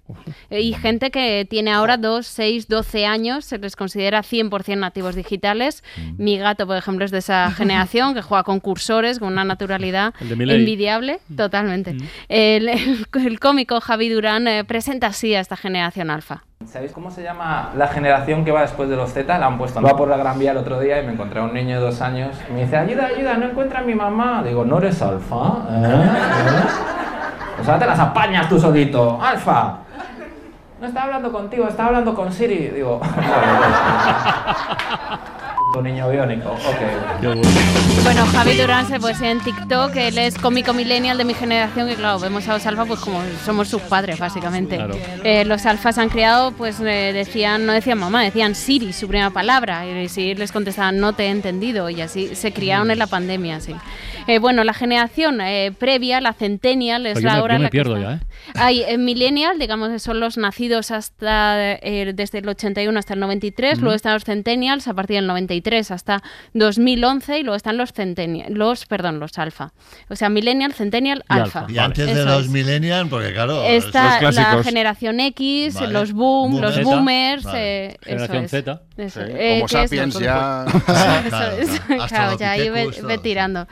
[0.50, 5.14] Eh, y gente que tiene ahora 2, 6, 12 años, se les considera 100% nativos
[5.14, 5.82] digitales.
[5.96, 6.22] Mm.
[6.22, 10.12] Mi gato, por ejemplo, es de esa generación que juega con cursores con una naturalidad
[10.20, 11.96] envidiable, totalmente.
[12.28, 16.42] El, el- el cómico Javi Durán eh, presenta así a esta generación alfa.
[16.66, 19.38] ¿Sabéis cómo se llama la generación que va después de los Z?
[19.38, 19.78] La han puesto.
[19.80, 21.84] Iba por la Gran Vía el otro día y me encontré a un niño de
[21.84, 22.34] dos años.
[22.50, 24.42] Y me dice, ayuda, ayuda, no encuentra a mi mamá.
[24.42, 25.68] Digo, ¿no eres alfa?
[25.70, 25.84] ¿Eh?
[25.84, 26.10] ¿Eh?
[27.56, 29.20] Pues ahora te las apañas tú solito.
[29.22, 29.78] ¡Alfa!
[30.80, 32.70] No estaba hablando contigo, estaba hablando con Siri.
[32.74, 33.00] Digo,
[35.82, 38.04] Niño biónico, ok.
[38.04, 41.90] Bueno, Javi Durán se puede ser en TikTok, él es cómico millennial de mi generación
[41.90, 44.76] y claro, vemos a los alfa pues como somos sus padres básicamente.
[44.76, 44.94] Claro.
[45.22, 49.30] Eh, los alfas han criado, pues eh, decían, no decían mamá, decían Siri, su primera
[49.30, 53.06] palabra, y si les contestaban no te he entendido y así se criaron en la
[53.06, 53.74] pandemia, sí.
[54.26, 57.60] Eh, bueno, la generación eh, previa, la centennial, es yo la me- hora yo en
[57.62, 58.20] me la pierdo ya, ¿eh?
[58.54, 63.20] Hay eh, millennial, digamos que son los nacidos hasta eh, desde el 81 hasta el
[63.20, 63.82] 93, Ujú.
[63.82, 66.22] luego están los centennials a partir del 93 hasta
[66.54, 69.72] 2011 y luego están los centennial, los perdón, los alfa.
[70.08, 71.66] O sea, millennial, centennial, alfa.
[71.68, 72.48] Y antes de Eso los es.
[72.50, 75.92] millennials, porque claro, Está los la generación X, Vale.
[75.92, 77.44] los boom, los Boomers.
[77.44, 77.86] Vale.
[77.86, 78.64] eh, Generación eso es.
[78.64, 78.82] Z.
[78.96, 79.32] Eso, Sí.
[79.34, 80.64] eh, Homo sapiens ya.
[80.86, 81.80] Claro, es.
[81.80, 82.06] claro.
[82.08, 83.66] Claro, ya ahí ve, tirando.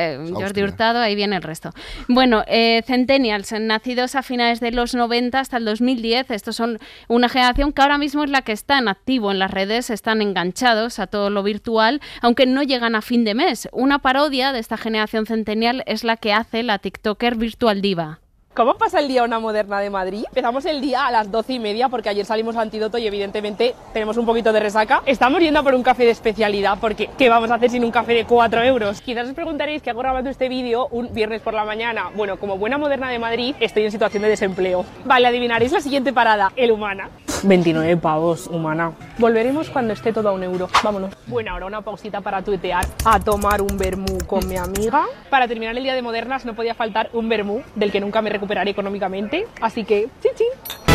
[0.00, 1.70] Eh, Jordi Hurtado, ahí viene el resto.
[2.08, 6.78] Bueno, eh, Centennials, nacidos a finales de los 90 hasta el 2010, estos son
[7.08, 10.22] una generación que ahora mismo es la que está en activo en las redes, están
[10.22, 13.68] enganchados a todo lo virtual, aunque no llegan a fin de mes.
[13.72, 18.21] Una parodia de esta generación Centennial es la que hace la TikToker Virtual Diva.
[18.54, 20.24] ¿Cómo pasa el día una moderna de Madrid?
[20.28, 23.74] Empezamos el día a las doce y media porque ayer salimos al antídoto y evidentemente
[23.94, 25.02] tenemos un poquito de resaca.
[25.06, 27.90] Estamos yendo a por un café de especialidad porque ¿qué vamos a hacer sin un
[27.90, 29.00] café de 4 euros?
[29.00, 32.10] Quizás os preguntaréis qué hago grabando este vídeo un viernes por la mañana.
[32.14, 34.84] Bueno, como buena moderna de Madrid estoy en situación de desempleo.
[35.06, 37.08] Vale, adivinaréis la siguiente parada, el Humana.
[37.44, 38.92] 29 pavos, Humana.
[39.18, 40.68] Volveremos cuando esté todo a un euro.
[40.82, 41.14] Vámonos.
[41.26, 45.06] Bueno, ahora una pausita para tuitear, a tomar un vermú con mi amiga.
[45.30, 48.30] Para terminar el día de modernas no podía faltar un vermú del que nunca me
[48.42, 49.46] recuperaré económicamente.
[49.60, 50.91] Así que, chin chin.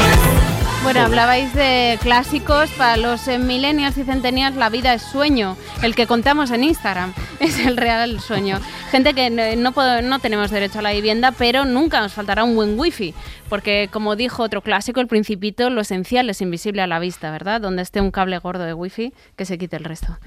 [0.84, 4.56] Bueno, hablabais de clásicos para los eh, millennials y centennials.
[4.56, 8.60] La vida es sueño, el que contamos en Instagram es el real sueño.
[8.90, 12.46] Gente que no, no, puedo- no tenemos derecho a la vivienda, pero nunca nos faltará
[12.46, 13.14] un buen wifi,
[13.50, 17.60] porque como dijo otro clásico, el Principito, lo esencial es invisible a la vista, ¿verdad?
[17.60, 20.18] Donde esté un cable gordo de wifi, que se quite el resto.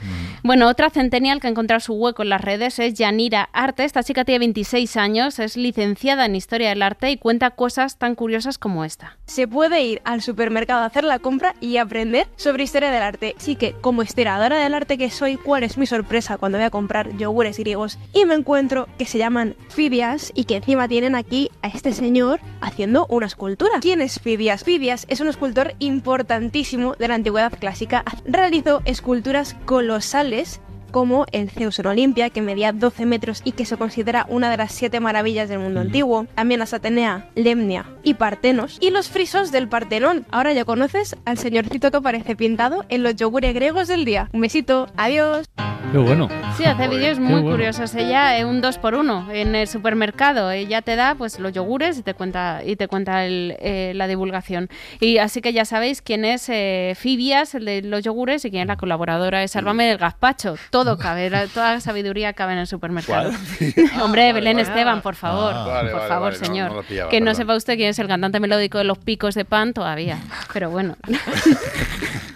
[0.43, 3.85] Bueno, otra centennial que ha encontrado su hueco en las redes es Yanira Arte.
[3.85, 8.15] Esta chica tiene 26 años, es licenciada en Historia del Arte y cuenta cosas tan
[8.15, 9.17] curiosas como esta.
[9.25, 13.35] Se puede ir al supermercado a hacer la compra y aprender sobre historia del arte.
[13.37, 16.71] Así que, como historiadora del arte que soy, ¿cuál es mi sorpresa cuando voy a
[16.71, 21.51] comprar yogures griegos y me encuentro que se llaman Fidias y que encima tienen aquí
[21.61, 23.81] a este señor haciendo una escultura?
[23.83, 24.65] ¿Quién es Fidias?
[24.65, 28.03] Fidias es un escultor importantísimo de la antigüedad clásica.
[28.25, 33.77] Realizó esculturas colosales como el Zeus en Olimpia, que medía 12 metros y que se
[33.77, 36.27] considera una de las siete maravillas del mundo antiguo.
[36.35, 38.79] También las Atenea, Lemnia y Partenos.
[38.81, 40.27] Y los frisos del Partenón.
[40.31, 44.29] Ahora ya conoces al señorcito que aparece pintado en los yogures griegos del día.
[44.33, 45.47] Un besito, adiós.
[45.93, 46.29] Qué bueno.
[46.57, 47.51] Sí, hace vídeos muy bueno.
[47.51, 47.95] curiosos.
[47.97, 50.51] Ella es un 2 por 1 en el supermercado.
[50.53, 54.07] Ella te da pues los yogures y te cuenta y te cuenta el, eh, la
[54.07, 54.69] divulgación.
[55.01, 58.63] Y así que ya sabéis quién es eh, Fibias, el de los yogures, y quién
[58.63, 60.55] es la colaboradora de Sálvame del Gazpacho.
[60.71, 63.31] Todo cabe, la- toda la sabiduría cabe en el supermercado.
[64.03, 65.53] Hombre, Belén Esteban, por favor.
[65.55, 66.69] Ah, vale, por vale, favor, vale, no, señor.
[66.71, 67.37] no lo pillaba, que no perdón.
[67.37, 70.19] sepa usted quién es el cantante melódico de los picos de pan todavía.
[70.53, 70.97] Pero bueno.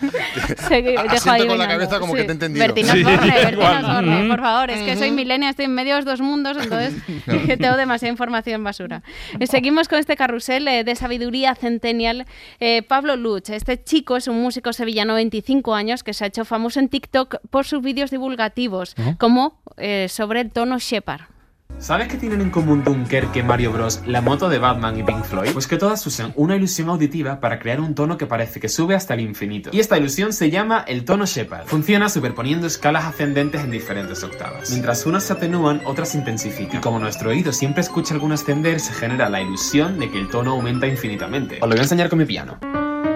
[0.68, 2.64] Segui- dejo ahí con la cabeza como que te he entendido.
[2.66, 4.28] Bertina Sí, Mm.
[4.28, 6.94] por favor, es que soy milenia, estoy en medio de los dos mundos, entonces
[7.58, 9.02] tengo demasiada información basura.
[9.38, 12.26] Eh, Seguimos con este carrusel eh, de sabiduría centennial.
[12.60, 16.26] Eh, Pablo Luch, este chico es un músico sevillano de 25 años que se ha
[16.26, 21.22] hecho famoso en TikTok por sus vídeos divulgativos, como eh, sobre el tono Shepard.
[21.78, 25.50] ¿Sabes qué tienen en común Dunkerque, Mario Bros, la moto de Batman y Pink Floyd?
[25.52, 28.94] Pues que todas usan una ilusión auditiva para crear un tono que parece que sube
[28.94, 29.70] hasta el infinito.
[29.72, 31.66] Y esta ilusión se llama el tono Shepard.
[31.66, 34.70] Funciona superponiendo escalas ascendentes en diferentes octavas.
[34.70, 36.78] Mientras unas se atenúan, otras se intensifican.
[36.78, 40.28] Y como nuestro oído siempre escucha alguno ascender, se genera la ilusión de que el
[40.28, 41.56] tono aumenta infinitamente.
[41.56, 42.58] Os lo voy a enseñar con mi piano.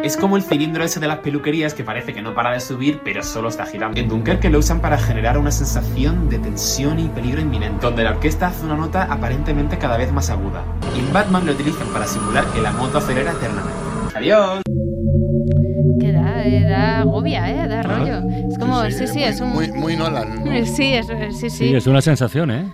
[0.02, 3.00] Es como el cilindro ese de las peluquerías que parece que no para de subir,
[3.04, 3.98] pero solo está girando.
[3.98, 8.12] En Dunkerque lo usan para generar una sensación de tensión y peligro inminente, donde la
[8.12, 10.62] orquesta hace una nota aparentemente cada vez más aguda.
[10.96, 13.74] Y en Batman lo utilizan para simular que la moto acelera eternamente.
[14.14, 14.62] ¡Adiós!
[16.50, 17.68] Da, eh, da agobia, ¿eh?
[17.68, 18.22] Da rollo.
[18.50, 19.50] Es como, sí, sí, es un...
[19.50, 20.44] Muy, muy Nolan.
[20.44, 20.66] ¿no?
[20.66, 21.68] Sí, es, eh, sí, sí.
[21.68, 22.64] Sí, es una sensación, ¿eh?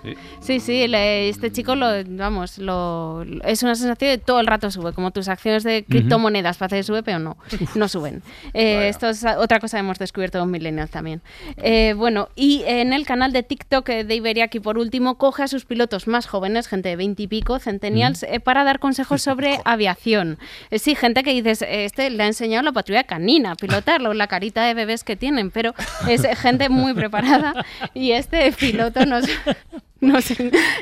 [0.40, 4.70] Sí, sí, le- este chico lo, vamos, lo, es una sensación de todo el rato
[4.70, 7.36] sube, como tus acciones de criptomonedas parece que sube, pero no,
[7.74, 8.22] no suben.
[8.54, 11.22] Eh, esto es otra cosa que hemos descubierto los millennials también.
[11.56, 15.64] Eh, bueno, y en el canal de TikTok de Iberiaki, por último, coge a sus
[15.64, 20.38] pilotos más jóvenes, gente de 20 y pico, centennials, eh, para dar consejos sobre aviación.
[20.70, 24.64] Eh, sí, gente que dices, este le ha enseñado la patrulla canina pilotarlo, la carita
[24.64, 25.74] de bebés que tienen, pero
[26.08, 29.24] es gente muy preparada y este piloto nos,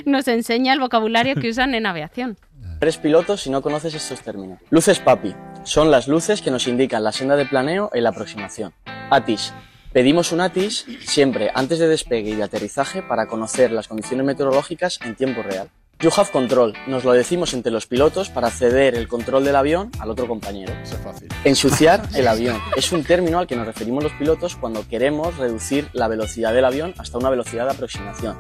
[0.05, 2.37] nos, enseña el vocabulario que usan en aviación.
[2.81, 4.59] Eres piloto si no conoces estos términos.
[4.71, 8.73] Luces PAPI son las luces que nos indican la senda de planeo y la aproximación.
[9.11, 9.53] ATIS,
[9.93, 14.99] Pedimos un ATIS siempre antes de despegue y de aterrizaje para conocer las condiciones meteorológicas
[15.05, 15.69] en tiempo real.
[16.03, 19.93] You have control, nos lo decimos entre los pilotos para ceder el control del avión
[20.01, 20.73] al otro compañero.
[20.83, 21.29] Eso es fácil.
[21.45, 25.89] Ensuciar el avión es un término al que nos referimos los pilotos cuando queremos reducir
[25.93, 28.37] la velocidad del avión hasta una velocidad de aproximación,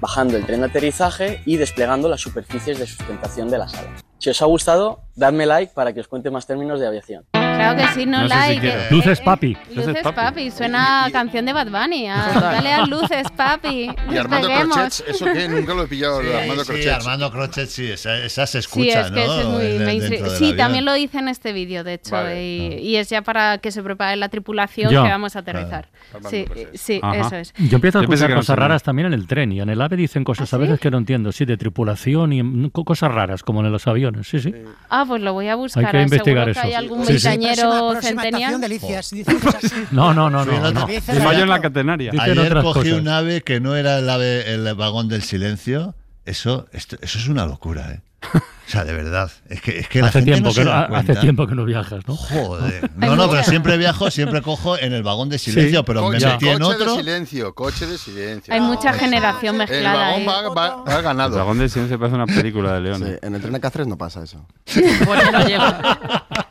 [0.00, 4.04] bajando el tren de aterrizaje y desplegando las superficies de sustentación de las alas.
[4.18, 7.26] Si os ha gustado, dadme like para que os cuente más términos de aviación.
[7.54, 8.68] Claro que sí, no, No sé si like.
[8.68, 9.56] eh, Luces eh, papi.
[9.74, 10.50] Luces, papi.
[10.50, 12.08] Suena a canción de Bad Bunny.
[12.08, 13.90] a- dale a luces papi.
[14.10, 14.76] Y Armando Despeguemos.
[14.76, 15.48] Crochets, ¿eso qué?
[15.48, 16.92] Nunca lo he pillado, Sí, Armando sí, Crochets.
[16.96, 19.32] Armando Crochet, sí, esa, esa se Sí, escucha, es que ¿no?
[19.32, 20.56] ese es muy del Sí, avión.
[20.56, 22.12] también lo dice en este vídeo, de hecho.
[22.12, 22.42] Vale.
[22.44, 25.02] Y, y es ya para que se prepare la tripulación Ya.
[25.02, 25.88] que vamos a aterrizar.
[26.28, 27.26] Sí, sí, Ajá.
[27.26, 27.52] eso es.
[27.58, 29.80] Yo empiezo a Yo escuchar que cosas raras también en el tren y en el
[29.80, 33.42] AVE dicen cosas ¿Ah, a veces que no entiendo, sí, de tripulación y cosas raras
[33.42, 34.52] como en los aviones, sí, sí.
[34.90, 35.84] Ah, pues lo voy a buscar.
[35.84, 36.78] Hay que ah, investigar que hay eso.
[36.78, 37.04] algún
[37.44, 38.40] Veintañero Próxima- próxima centenial.
[38.54, 39.74] estación de Delicias, dicen cosas así.
[39.90, 40.72] No, no, no, no.
[40.72, 40.86] No.
[40.86, 42.12] Dice Fallo en la catenaria.
[42.18, 45.94] Ayer cogí un ave que no era el ave, el vagón del silencio.
[46.24, 48.00] Eso, esto- eso es una locura, ¿eh?
[48.66, 49.30] O sea, de verdad.
[49.50, 51.54] Es que, es que la hace, gente tiempo no se que no, hace tiempo que
[51.54, 52.16] no viajas, ¿no?
[52.16, 52.90] Joder.
[52.96, 56.26] No, no, pero siempre viajo, siempre cojo en el vagón de silencio, pero me Coche,
[56.26, 56.92] metí en coche otro.
[56.96, 58.54] de silencio, coche de silencio.
[58.54, 59.98] Hay mucha generación El mezclada.
[59.98, 60.26] vagón ahí.
[60.26, 61.34] va, va- va El ganado.
[61.34, 63.02] dragón del silencio parece una película de León.
[63.04, 64.46] Sí, en el tren de Cáceres no pasa eso.
[65.04, 65.64] Por eso no llego.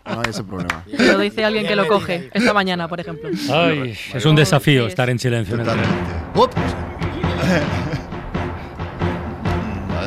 [0.06, 0.84] No hay ese problema.
[0.96, 3.28] Lo dice alguien que lo coge esta mañana, por ejemplo.
[3.52, 5.56] Ay, es un desafío estar en silencio.
[5.56, 5.80] en el tren.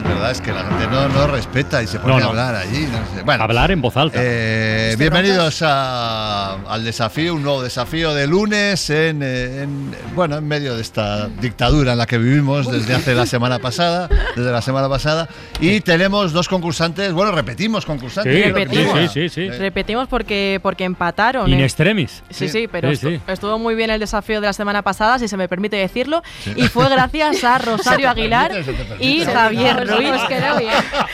[0.09, 2.27] Verdad, es que la gente no, no respeta y se pone No, no.
[2.27, 2.83] a hablar allí.
[2.87, 3.23] no sé.
[3.25, 4.19] Bueno, Hablar en voz alta.
[4.21, 10.47] eh, bienvenidos a- al desafío, un nuevo desafío de lunes en, eh, en- bueno, en
[10.47, 14.63] medio de esta dictadura en la que vivimos desde hace la semana pasada, desde la
[14.63, 15.29] semana pasada,
[15.61, 18.35] y tenemos dos concursantes, bueno, repetimos concursantes.
[18.35, 18.99] Sí, repetimos.
[19.13, 19.49] sí, sí, sí.
[19.51, 21.49] Repetimos porque, porque empataron.
[21.49, 22.23] In en- extremis.
[22.31, 23.07] Sí, sí, pero Sí, sí.
[23.07, 26.23] estu- estuvo muy bien el desafío de la semana pasada, si se me permite decirlo,
[26.55, 30.11] y fue gracias a Rosario Aguilar permite, y Javier Ruiz.
[30.23, 30.73] os quedó bien.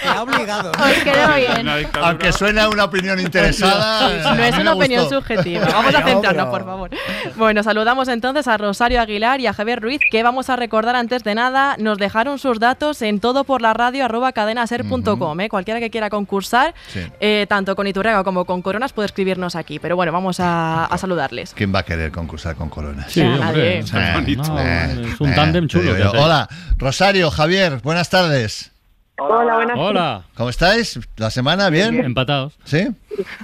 [0.09, 0.71] Ha obligado.
[0.73, 1.88] Os quedó bien.
[2.03, 4.35] Aunque suena una opinión interesada.
[4.35, 5.21] No es una opinión gustó.
[5.21, 5.66] subjetiva.
[5.66, 6.90] Vamos a No, centrarnos, por favor.
[7.37, 11.23] Bueno, saludamos entonces a Rosario Aguilar y a Javier Ruiz, que vamos a recordar antes
[11.25, 15.40] de nada, nos dejaron sus datos en todo por la radio arroba cadenaser.com.
[15.40, 15.49] ¿eh?
[15.49, 17.01] Cualquiera que quiera concursar, Sí.
[17.21, 19.79] eh, tanto con Iturrega como con Coronas, puede escribirnos aquí.
[19.79, 21.53] Pero bueno, vamos a, a saludarles.
[21.55, 23.07] ¿Quién va a querer concursar con Corona?
[23.09, 23.83] Sí, Ya, hombre.
[23.83, 24.37] nadie.
[24.37, 25.95] No, es un eh, tándem chulo.
[25.95, 26.11] digo.
[26.11, 28.71] Hola, Rosario, Javier, buenas tardes.
[29.28, 30.22] Hola, buenas Hola.
[30.35, 30.98] ¿Cómo estáis?
[31.16, 32.04] ¿La semana bien?
[32.04, 32.58] Empatados.
[32.64, 32.88] ¿Sí?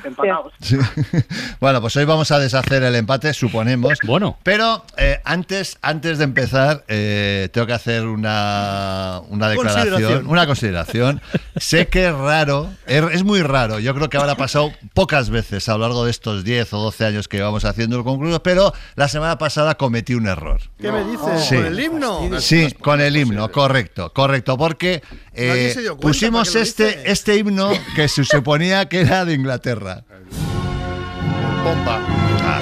[0.04, 0.52] Empatados.
[0.60, 0.76] Sí.
[1.60, 3.98] bueno, pues hoy vamos a deshacer el empate, suponemos.
[4.04, 4.38] Bueno.
[4.42, 10.26] Pero eh, antes, antes de empezar, eh, tengo que hacer una, una declaración, Consideración.
[10.26, 11.20] una consideración.
[11.56, 13.78] sé que es raro, es, es muy raro.
[13.78, 17.04] Yo creo que habrá pasado pocas veces a lo largo de estos 10 o 12
[17.04, 20.60] años que llevamos haciendo el concurso, pero la semana pasada cometí un error.
[20.80, 21.44] ¿Qué me dices?
[21.48, 21.56] Sí.
[21.56, 22.40] ¿Con el himno?
[22.40, 25.02] Sí, con el himno, correcto, correcto, porque
[25.34, 29.57] eh, pusimos ¿para qué lo este, este himno que se suponía que era de Inglaterra.
[31.64, 31.98] Pompa.
[32.44, 32.60] Ah,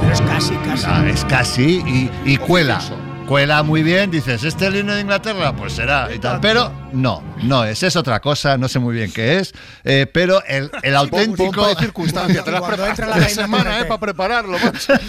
[0.00, 0.84] Pero es casi, casi.
[0.88, 2.80] ah, es casi y, y cuela.
[3.26, 5.54] Cuela muy bien, dices, ¿este es el himno de Inglaterra?
[5.56, 6.40] Pues será y tal.
[6.40, 9.54] Pero no, no es, es otra cosa, no sé muy bien qué es.
[9.84, 11.52] eh, pero el, el auténtico.
[11.52, 12.42] Pompa de circunstancia.
[12.44, 13.80] Te la has preparado semana.
[13.80, 13.84] ¿eh?
[13.86, 14.92] Para prepararlo, macho.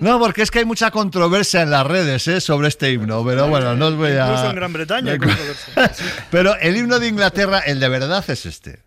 [0.00, 2.40] No, porque es que hay mucha controversia en las redes ¿eh?
[2.40, 4.26] sobre este himno, pero bueno, no os voy a.
[4.26, 5.12] Incluso en Gran Bretaña.
[5.12, 5.90] hay controversia.
[6.30, 8.80] Pero el himno de Inglaterra, el de verdad, es este.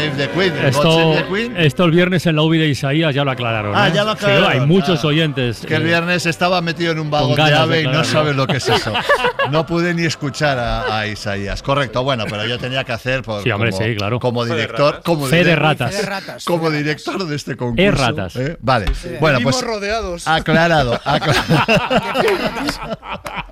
[0.00, 0.52] Save the Queen.
[0.54, 1.56] God Esto, save the Queen.
[1.56, 3.74] esto el viernes en la UBI de Isaías ya lo aclararon.
[3.74, 3.92] Ah, ¿eh?
[3.94, 5.06] ya lo Sí, hay muchos Ah.
[5.08, 5.60] oyentes.
[5.66, 8.46] Que el eh, viernes estaba metido en un vagón de ave y no sabes lo
[8.46, 8.92] que es eso.
[9.50, 11.62] No pude ni escuchar a, a Isaías.
[11.62, 14.18] Correcto, bueno, pero yo tenía que hacer por, Sí, hombre, como, sí, claro.
[14.18, 15.94] como director, como Fe de ratas.
[15.94, 17.88] Fe de ratas, como director de este concurso.
[17.88, 18.34] Es ratas.
[18.34, 18.56] ¿eh?
[18.60, 18.86] Vale,
[19.20, 20.26] bueno, pues rodeados.
[20.26, 21.00] aclarado.
[21.04, 21.64] aclarado.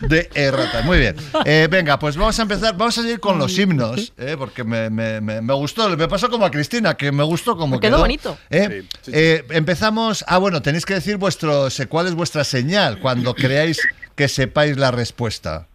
[0.00, 0.84] de erratas.
[0.84, 1.16] Muy bien.
[1.44, 2.74] Eh, venga, pues vamos a empezar.
[2.76, 5.96] Vamos a seguir con los himnos, eh, porque me, me- me- me gustó.
[5.96, 8.38] Me pasó como a Cristina, que me gustó como Quedó bonito.
[8.50, 8.82] ¿eh?
[9.06, 10.24] Eh, empezamos.
[10.26, 13.80] Ah, bueno, tenéis que decir vuestro, sé cuál es vuestra señal cuando creáis
[14.14, 15.66] que sepáis la respuesta.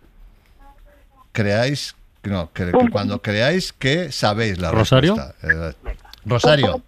[1.32, 1.96] Creáis.
[2.24, 5.16] No, que, que cuando creáis que sabéis la ¿Rosario?
[5.16, 5.76] respuesta.
[5.82, 5.96] Eh,
[6.26, 6.82] Rosario.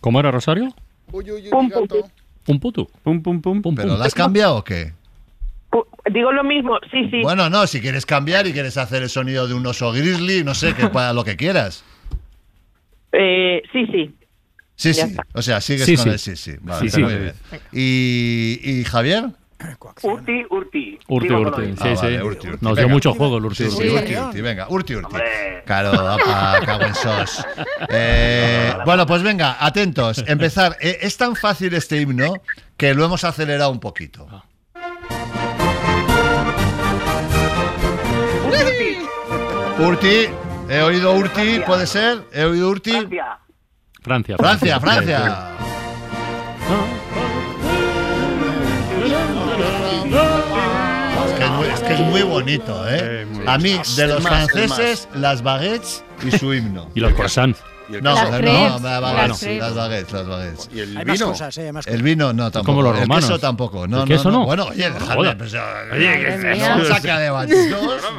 [0.00, 0.74] ¿Cómo era Rosario?
[1.12, 2.10] Uy, uy, uy, mi gato.
[2.46, 2.90] Un putu.
[3.02, 3.62] Pum, pum, pum.
[3.62, 3.98] Pum, ¿Pero pum.
[3.98, 4.92] la has cambiado o qué?
[6.12, 7.22] Digo lo mismo, sí, sí.
[7.22, 10.54] Bueno, no, si quieres cambiar y quieres hacer el sonido de un oso grizzly, no
[10.54, 11.82] sé, que para lo que quieras.
[13.16, 14.14] Eh, sí, sí.
[14.76, 15.10] Sí, Ya sí.
[15.12, 15.26] está.
[15.34, 16.10] O sea, sigues Sí, con sí.
[16.10, 16.52] el sí, sí.
[16.60, 17.02] Vale, Sí, sí.
[17.02, 17.32] muy bien.
[17.72, 19.24] ¿Y, y Javier?
[20.02, 20.98] Urti, Urti.
[21.08, 21.62] Urti, Digo, Urti.
[21.72, 22.02] Sí, Ah, sí.
[22.02, 22.64] vale, Urti, Urti.
[22.64, 23.96] Nos dio mucho juego el Urti, Sí, sí, Urti.
[23.96, 25.16] Urti, Urti, venga, Urti, Urti.
[25.64, 27.46] Claro, apa, cago en sos.
[27.88, 30.22] Eh, bueno, pues venga, atentos.
[30.26, 30.76] Empezar.
[30.80, 32.34] Eh, es tan fácil este himno
[32.76, 34.26] que lo hemos acelerado un poquito.
[39.78, 40.28] Urti,
[40.68, 42.22] he oído Urti, ¿puede ser?
[42.32, 42.92] ¿He oído Urti?
[42.92, 43.38] Francia.
[44.02, 44.36] Francia.
[44.36, 45.48] Francia, Francia.
[51.26, 53.26] Es que es muy, es que es muy bonito, ¿eh?
[53.46, 56.90] A mí, de los franceses, las baguettes y su himno.
[56.94, 57.62] Y los croissants.
[57.88, 58.24] Y el No, queso.
[58.24, 60.68] no, Las no, las baguettes, las baguettes, las baguettes.
[60.74, 61.26] Y el Hay más vino.
[61.32, 61.70] cosas, ¿eh?
[61.72, 62.64] Más El vino no, tampoco.
[62.64, 63.24] como los El romanos.
[63.26, 63.86] queso tampoco.
[63.86, 64.46] No, ¿El queso no?
[64.46, 65.14] Bueno, oye, dejadme.
[65.14, 65.36] Joder.
[65.36, 65.52] pues,
[65.92, 66.84] Oye, ¿qué es eso?
[66.94, 67.46] Saca de Dos,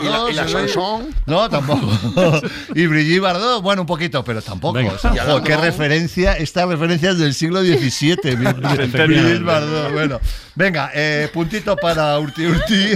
[0.01, 1.07] ¿Y la, y la chanson?
[1.26, 1.89] No, tampoco.
[2.76, 4.74] y Brigitte Bardot, bueno, un poquito, pero tampoco.
[4.74, 4.91] Venga.
[4.93, 5.13] O sea,
[5.43, 8.36] qué referencia, esta referencia es del siglo XVII.
[8.36, 10.20] Brigitte Bardot, bueno.
[10.57, 12.93] Venga, eh, puntito para Urti Urti.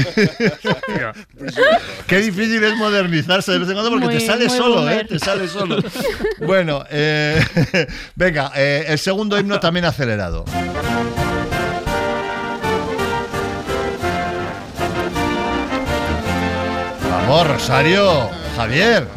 [2.07, 5.03] qué difícil es modernizarse de vez en cuando porque Muy- te sale solo, ¿eh?
[5.05, 5.77] Te sale solo.
[6.45, 6.58] Bueno,
[6.89, 7.43] eh,
[8.15, 10.45] venga, eh, el segundo himno también acelerado.
[17.09, 19.07] Vamos, Rosario, Javier.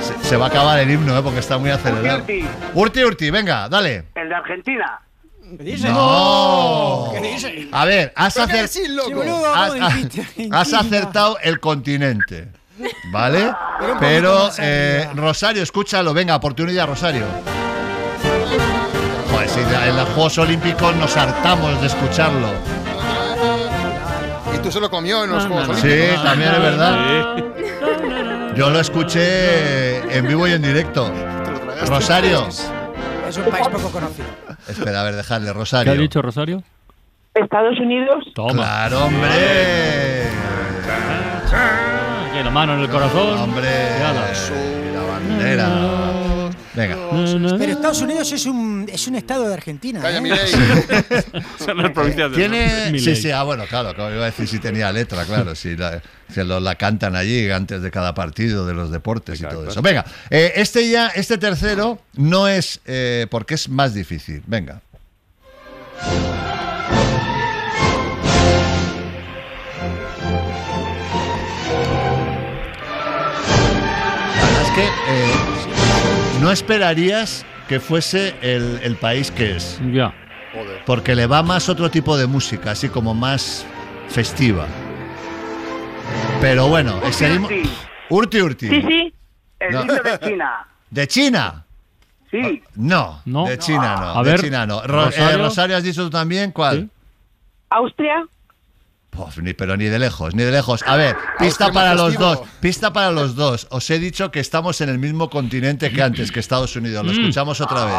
[0.00, 1.22] Se, se va a acabar el himno, ¿eh?
[1.22, 2.20] porque está muy acelerado.
[2.20, 4.04] Urti, Urti, Urti, venga, dale.
[4.14, 5.00] el de Argentina.
[5.56, 5.88] ¿Qué dice?
[5.88, 7.10] No.
[7.12, 7.68] ¿Qué dice?
[7.70, 8.48] A ver, has, has
[10.72, 12.48] acertado el continente.
[13.10, 13.52] ¿Vale?
[14.00, 15.08] Pero eh.
[15.14, 17.24] Rosario, escúchalo, venga, oportunidad, Rosario.
[19.30, 22.48] Joder, si en los Juegos Olímpicos nos hartamos de escucharlo.
[24.54, 25.74] Y tú se lo comió en los Juegos no.
[25.76, 26.24] Sí, Olímpicos.
[26.24, 27.36] también es verdad.
[28.56, 31.12] Yo lo escuché en vivo y en directo.
[31.86, 32.46] Rosario.
[32.48, 34.26] Es un país poco conocido.
[34.68, 35.92] Espera, a ver, dejarle, ¿Qué Rosario.
[35.92, 36.62] ha dicho Rosario?
[37.34, 38.24] Estados Unidos.
[38.34, 38.52] Toma.
[38.52, 40.28] Claro, hombre.
[42.34, 43.38] Aquí la mano en el corazón.
[43.38, 43.68] Hombre.
[44.00, 46.50] La bandera.
[46.74, 46.96] Venga.
[47.56, 50.00] Pero Estados Unidos es un, es un estado de Argentina.
[50.00, 50.20] Calla, ¿eh?
[50.20, 50.50] Milei.
[51.64, 52.98] Son las provincias del Tiene.
[52.98, 56.02] Sí, sí, ah, bueno, claro, como iba a decir si tenía letra, claro, si la,
[56.28, 59.80] si lo- la cantan allí antes de cada partido de los deportes y todo eso.
[59.80, 64.42] Venga, eh, este ya, este tercero no es eh, porque es más difícil.
[64.44, 64.80] Venga.
[74.74, 79.80] Que eh, no esperarías que fuese el, el país que es.
[79.92, 80.12] Ya.
[80.86, 83.66] Porque le va más otro tipo de música, así como más
[84.08, 84.66] festiva.
[86.40, 87.50] Pero bueno, Urti, seguimos.
[87.50, 87.70] Urti.
[88.10, 88.68] Urti Urti.
[88.68, 89.14] Sí, sí.
[89.60, 89.84] El No.
[89.84, 90.66] de China.
[90.90, 91.64] ¿De China?
[92.30, 92.62] Sí.
[92.76, 93.46] No, No.
[93.46, 94.18] de China no.
[94.20, 94.82] A de ver, China no.
[94.82, 95.38] Ro- eh, Rosario.
[95.38, 96.80] Rosario, has dicho tú también, ¿cuál?
[96.82, 96.90] Sí.
[97.70, 98.24] Austria.
[99.16, 100.82] Puf, ni, pero ni de lejos, ni de lejos.
[100.86, 102.40] A ver, pista Austria para los dos.
[102.60, 103.66] Pista para los dos.
[103.70, 107.04] Os he dicho que estamos en el mismo continente que antes, que Estados Unidos.
[107.06, 107.20] Lo Mm.
[107.20, 107.94] escuchamos otra vez.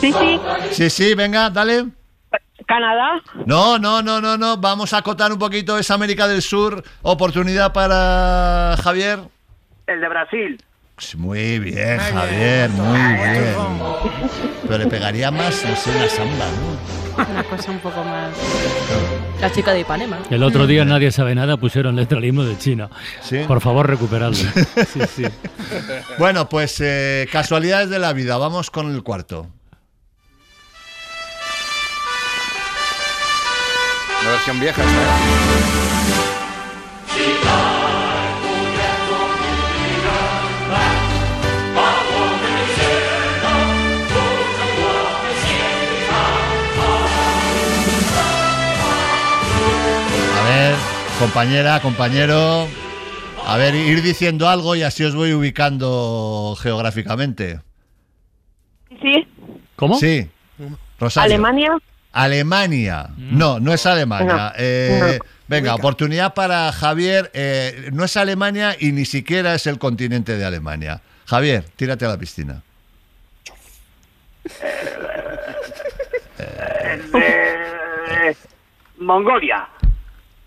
[0.00, 0.40] Sí, sí.
[0.72, 1.86] Sí, sí, venga, dale.
[2.66, 3.20] Canadá.
[3.46, 4.56] No, no, no, no, no.
[4.56, 5.78] Vamos a acotar un poquito.
[5.78, 6.82] Es América del Sur.
[7.02, 9.20] Oportunidad para Javier.
[9.86, 10.62] El de Brasil.
[10.94, 14.53] Pues Muy bien, Javier, muy bien.
[14.66, 17.04] Pero le pegaría más, no sé, una samba, ¿no?
[17.30, 18.30] Una cosa un poco más.
[19.40, 20.18] La chica de Ipanema.
[20.30, 22.88] El otro día nadie sabe nada, pusieron letra al himno de China.
[23.46, 24.36] Por favor, recuperadlo.
[24.36, 25.24] Sí, sí.
[26.18, 28.36] Bueno, pues eh, casualidades de la vida.
[28.36, 29.46] Vamos con el cuarto.
[34.24, 35.83] La versión vieja esta.
[51.18, 52.66] Compañera, compañero.
[53.46, 57.60] A ver, ir diciendo algo y así os voy ubicando geográficamente.
[59.02, 59.26] Sí.
[59.76, 59.98] ¿Cómo?
[59.98, 60.28] Sí.
[60.98, 61.34] Rosario.
[61.34, 61.78] Alemania.
[62.12, 63.08] Alemania.
[63.16, 64.34] No, no es Alemania.
[64.34, 65.24] No, Eh, no.
[65.46, 67.30] Venga, oportunidad para Javier.
[67.34, 71.02] Eh, no es Alemania y ni siquiera es el continente de Alemania.
[71.26, 72.62] Javier, tírate a la piscina.
[77.12, 78.36] De
[78.98, 79.68] Mongolia.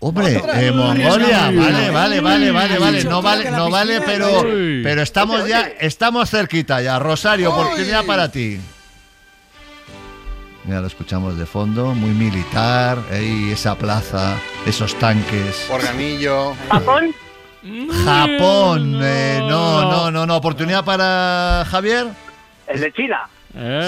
[0.00, 4.42] Hombre, eh, Mongolia, vale, vale, vale, vale, vale, no vale, no vale, pero,
[4.82, 7.00] pero estamos ya, estamos cerquita ya.
[7.00, 8.60] Rosario, oportunidad para ti.
[10.64, 15.66] Mira, lo escuchamos de fondo, muy militar, ahí esa plaza, esos tanques.
[15.68, 16.54] Organillo.
[16.70, 17.12] Japón.
[18.04, 22.06] Japón, eh, no, no, no, no, oportunidad para Javier.
[22.68, 23.28] El de China.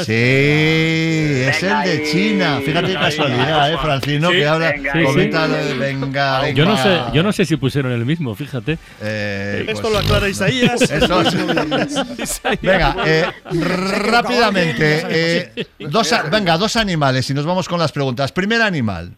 [0.04, 2.02] Sí, es el de.
[2.10, 2.60] China.
[2.64, 4.30] Fíjate qué casualidad, ¿eh, Francino?
[4.30, 4.36] Sí.
[4.36, 6.50] Que ahora Venga comenta venga, venga.
[6.50, 8.78] Yo no sé, yo no sé si pusieron el mismo, fíjate.
[9.00, 10.82] Eh, Esto pues- lo aclara Isaías.
[10.90, 12.42] Eso es.
[12.62, 15.04] Venga, eh, rápidamente.
[15.08, 18.32] eh, dos, venga, dos animales y nos vamos con las preguntas.
[18.32, 19.12] Primer animal.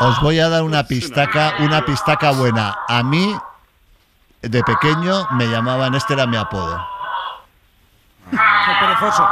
[0.00, 2.76] Os voy a dar una pistaca, una pistaca buena.
[2.88, 3.34] A mí,
[4.42, 6.80] de pequeño, me llamaban, este era mi apodo.
[8.30, 9.28] perezoso.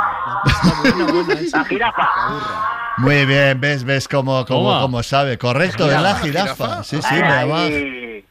[1.52, 2.08] La jirafa.
[2.98, 5.38] Muy bien, ves, ves cómo, cómo, cómo sabe.
[5.38, 6.82] Correcto, es la jirafa.
[6.82, 7.68] Sí, sí, me llamaba.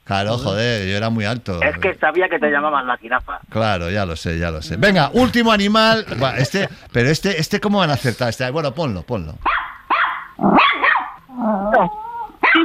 [0.03, 1.61] Claro, joder, yo era muy alto.
[1.61, 3.39] Es que sabía que te llamaban la jirafa.
[3.49, 4.77] Claro, ya lo sé, ya lo sé.
[4.77, 6.05] Venga, último animal.
[6.37, 8.29] Este, pero este, este, ¿cómo van a acertar?
[8.29, 9.35] Este, bueno, ponlo, ponlo.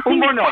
[0.05, 0.43] Un mono.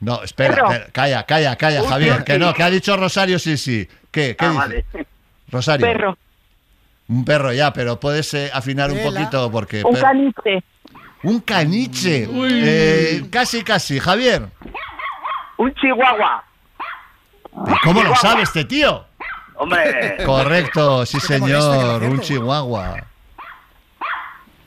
[0.00, 2.24] No, espera, calla, calla, calla, Un Javier.
[2.24, 3.88] Que no, que ha dicho Rosario, sí, sí.
[4.10, 4.36] ¿Qué?
[4.36, 4.58] ¿Qué Ah, dice?
[4.92, 5.06] vale.
[5.50, 5.86] Rosario.
[5.86, 6.18] Perro.
[7.08, 9.82] Un perro ya, pero puedes eh, afinar un poquito porque.
[9.84, 10.62] Un caniche.
[11.22, 12.28] Un caniche.
[12.30, 13.98] Eh, casi, casi.
[13.98, 14.48] Javier.
[15.56, 16.44] Un chihuahua.
[17.52, 19.06] ¿y ¿Cómo lo sabe este tío?
[19.54, 20.16] Hombre.
[20.26, 22.96] Correcto, sí ¿Qué te molesta que lo señor, un chihuahua.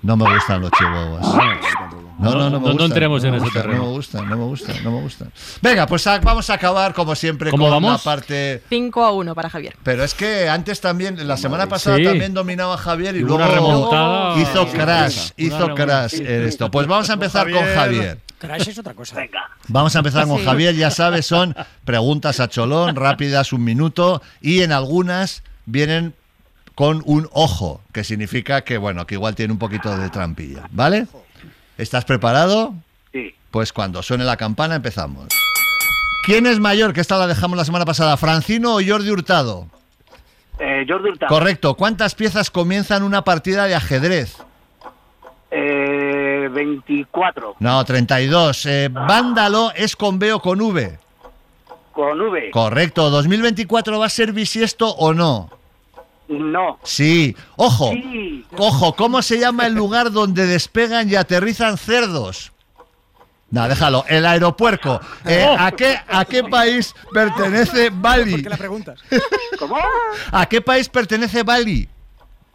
[0.03, 1.27] No me gustan los chihuahuas.
[2.19, 3.77] No, no, no, me No- no entremos no en me ese terreno.
[3.77, 5.31] No me gustan, no me gustan, no me gustan.
[5.61, 7.91] Venga, pues a- vamos a acabar como siempre ¿Cómo con vamos?
[7.91, 8.63] la parte.
[8.69, 9.75] 5 a 1 para Javier.
[9.83, 12.03] Pero es que antes también, la semana pasada Sí.
[12.03, 14.39] también dominaba Javier y luego remontada.
[14.41, 16.71] hizo crash, sí, hizo una crash en esto.
[16.71, 18.19] Pues vamos a empezar con Javier.
[18.39, 19.15] Crash es otra cosa.
[19.15, 19.49] Venga.
[19.67, 20.45] Vamos a empezar con Sí.
[20.45, 21.55] Javier, ya sabes, son
[21.85, 26.13] preguntas a cholón, rápidas, un minuto, y en algunas vienen
[26.75, 31.07] con un ojo, que significa que, bueno, que igual tiene un poquito de trampilla, ¿vale?
[31.77, 32.73] ¿Estás preparado?
[33.11, 33.33] Sí.
[33.51, 35.27] Pues cuando suene la campana empezamos.
[36.25, 36.93] ¿Quién es mayor?
[36.93, 39.67] Que esta la dejamos la semana pasada, ¿Francino o Jordi Hurtado?
[40.59, 41.29] Eh, Jordi Hurtado.
[41.29, 41.75] Correcto.
[41.75, 44.35] ¿Cuántas piezas comienzan una partida de ajedrez?
[45.51, 47.55] Eh, 24.
[47.59, 48.65] No, 32.
[48.65, 50.99] Eh, ¿Vándalo es con B o con V?
[51.93, 52.51] Con V.
[52.51, 53.09] Correcto.
[53.09, 55.49] ¿2024 va a ser bisiesto o no?
[56.27, 56.79] No.
[56.83, 57.35] Sí.
[57.55, 57.91] Ojo.
[57.91, 58.45] Sí.
[58.57, 62.51] Ojo, ¿cómo se llama el lugar donde despegan y aterrizan cerdos?
[63.49, 64.03] No, déjalo.
[64.07, 64.99] El aeropuerto.
[65.25, 68.31] Eh, ¿a, qué, ¿A qué país pertenece Bali?
[68.31, 68.99] ¿Por qué la preguntas?
[69.59, 69.77] ¿Cómo?
[70.31, 71.87] ¿A qué país pertenece Bali?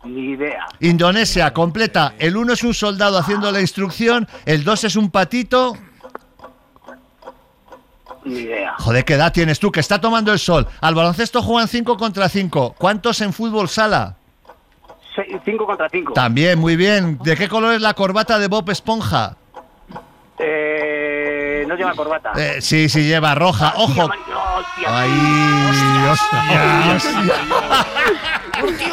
[0.04, 0.66] Ni idea.
[0.80, 2.14] Indonesia, completa.
[2.18, 5.76] El uno es un soldado haciendo la instrucción, el dos es un patito.
[8.24, 8.74] Ni idea.
[8.78, 9.72] Joder, ¿qué edad tienes tú?
[9.72, 10.66] Que está tomando el sol.
[10.80, 12.76] Al baloncesto juegan 5 contra 5.
[12.78, 14.16] ¿Cuántos en fútbol sala?
[15.44, 16.12] 5 contra 5.
[16.12, 17.18] También, muy bien.
[17.22, 19.36] ¿De qué color es la corbata de Bob Esponja?
[20.38, 22.32] Eh, no lleva corbata.
[22.36, 23.74] Eh, sí, sí, lleva roja.
[23.76, 24.04] Ojo.
[24.04, 24.88] Hostia.
[24.88, 25.10] Ay,
[26.10, 26.92] hostia,
[28.60, 28.88] hostia.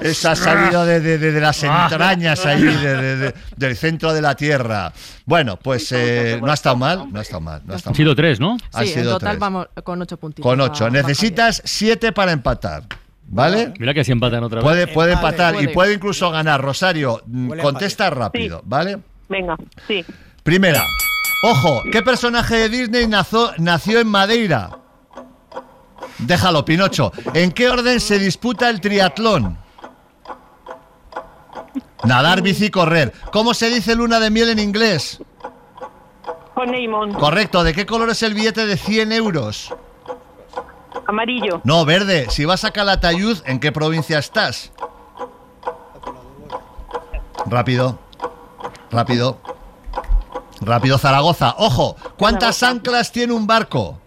[0.00, 4.12] Esa ha salido de, de- de- de las entrañas ahí, de- de- de- del centro
[4.12, 4.92] de la tierra.
[5.26, 7.62] Bueno, pues eh, no ha estado mal, no ha estado mal.
[7.66, 8.16] No ha estado Han sido mal.
[8.16, 8.56] tres, ¿no?
[8.72, 9.40] Han Sí, en sido total tres.
[9.40, 10.42] vamos con 8 puntitos.
[10.50, 10.90] Con ocho.
[10.90, 12.84] Necesitas siete para empatar.
[13.32, 13.72] ¿Vale?
[13.78, 14.64] Mira que si empatan otra vez.
[14.64, 15.68] Puede, puede empatar y Puede.
[15.74, 16.60] puede incluso ganar.
[16.60, 18.98] Rosario, mm, contesta rápido, ¿vale?
[19.28, 19.56] Venga,
[19.86, 20.04] sí.
[20.42, 20.82] Primera.
[21.44, 24.70] Ojo, ¿qué personaje de Disney nazo- nació en Madeira?
[26.22, 27.12] Déjalo, Pinocho.
[27.34, 29.58] ¿En qué orden se disputa el triatlón?
[32.04, 33.12] Nadar, bici, correr.
[33.32, 35.20] ¿Cómo se dice luna de miel en inglés?
[36.54, 37.12] Con Neymon.
[37.14, 37.62] Correcto.
[37.62, 39.74] ¿De qué color es el billete de 100 euros?
[41.06, 41.60] Amarillo.
[41.64, 42.26] No, verde.
[42.30, 44.72] Si vas a Calatayud, ¿en qué provincia estás?
[47.46, 47.98] Rápido.
[48.90, 49.38] Rápido.
[50.60, 51.54] Rápido, Zaragoza.
[51.58, 53.98] Ojo, ¿cuántas anclas tiene un barco?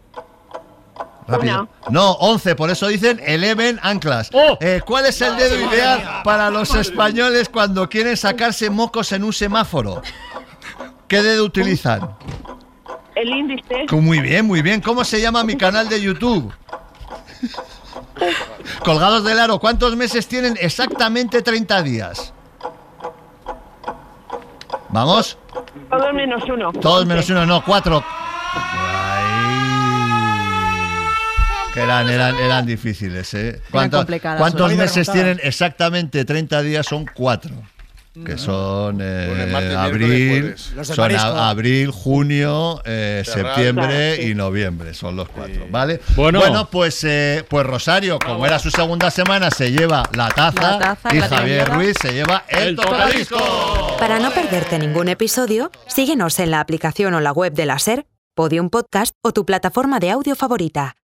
[1.28, 1.68] Rápido.
[1.90, 4.30] No, 11, por eso dicen 11 anclas.
[4.60, 9.34] Eh, ¿Cuál es el dedo ideal para los españoles cuando quieren sacarse mocos en un
[9.34, 10.02] semáforo?
[11.08, 12.16] ¿Qué dedo utilizan?
[13.16, 13.86] El índice.
[13.92, 14.82] Muy bien, muy bien.
[14.82, 16.54] ¿Cómo se llama mi canal de YouTube?
[18.84, 20.58] Colgados del aro, ¿cuántos meses tienen?
[20.60, 22.34] Exactamente 30 días.
[24.90, 25.38] ¿Vamos?
[25.90, 26.72] Todo menos uno.
[26.74, 28.04] Todos menos uno, no, cuatro.
[31.74, 33.60] Que eran, eran, eran difíciles, ¿eh?
[33.72, 34.78] ¿Cuánto- complicadas, ¿Cuántos hoy.
[34.78, 35.40] meses tienen?
[35.42, 37.52] Exactamente 30 días, son cuatro.
[38.28, 44.22] que son eh, martes, abril, son a- abril, junio, eh, septiembre sí.
[44.30, 46.00] y noviembre, son los cuatro, ¿vale?
[46.16, 46.70] Bueno.
[46.70, 51.16] pues eh, pues Rosario, como era su segunda semana, se lleva la taza, La taza,
[51.16, 51.68] y la Javier.
[51.70, 53.98] Ruiz se lleva el, El tocadisco.
[53.98, 58.06] Para no perderte ningún episodio, síguenos en la aplicación o la web de la SER,
[58.36, 60.96] Podium Podcast o tu plataforma de audio favorita.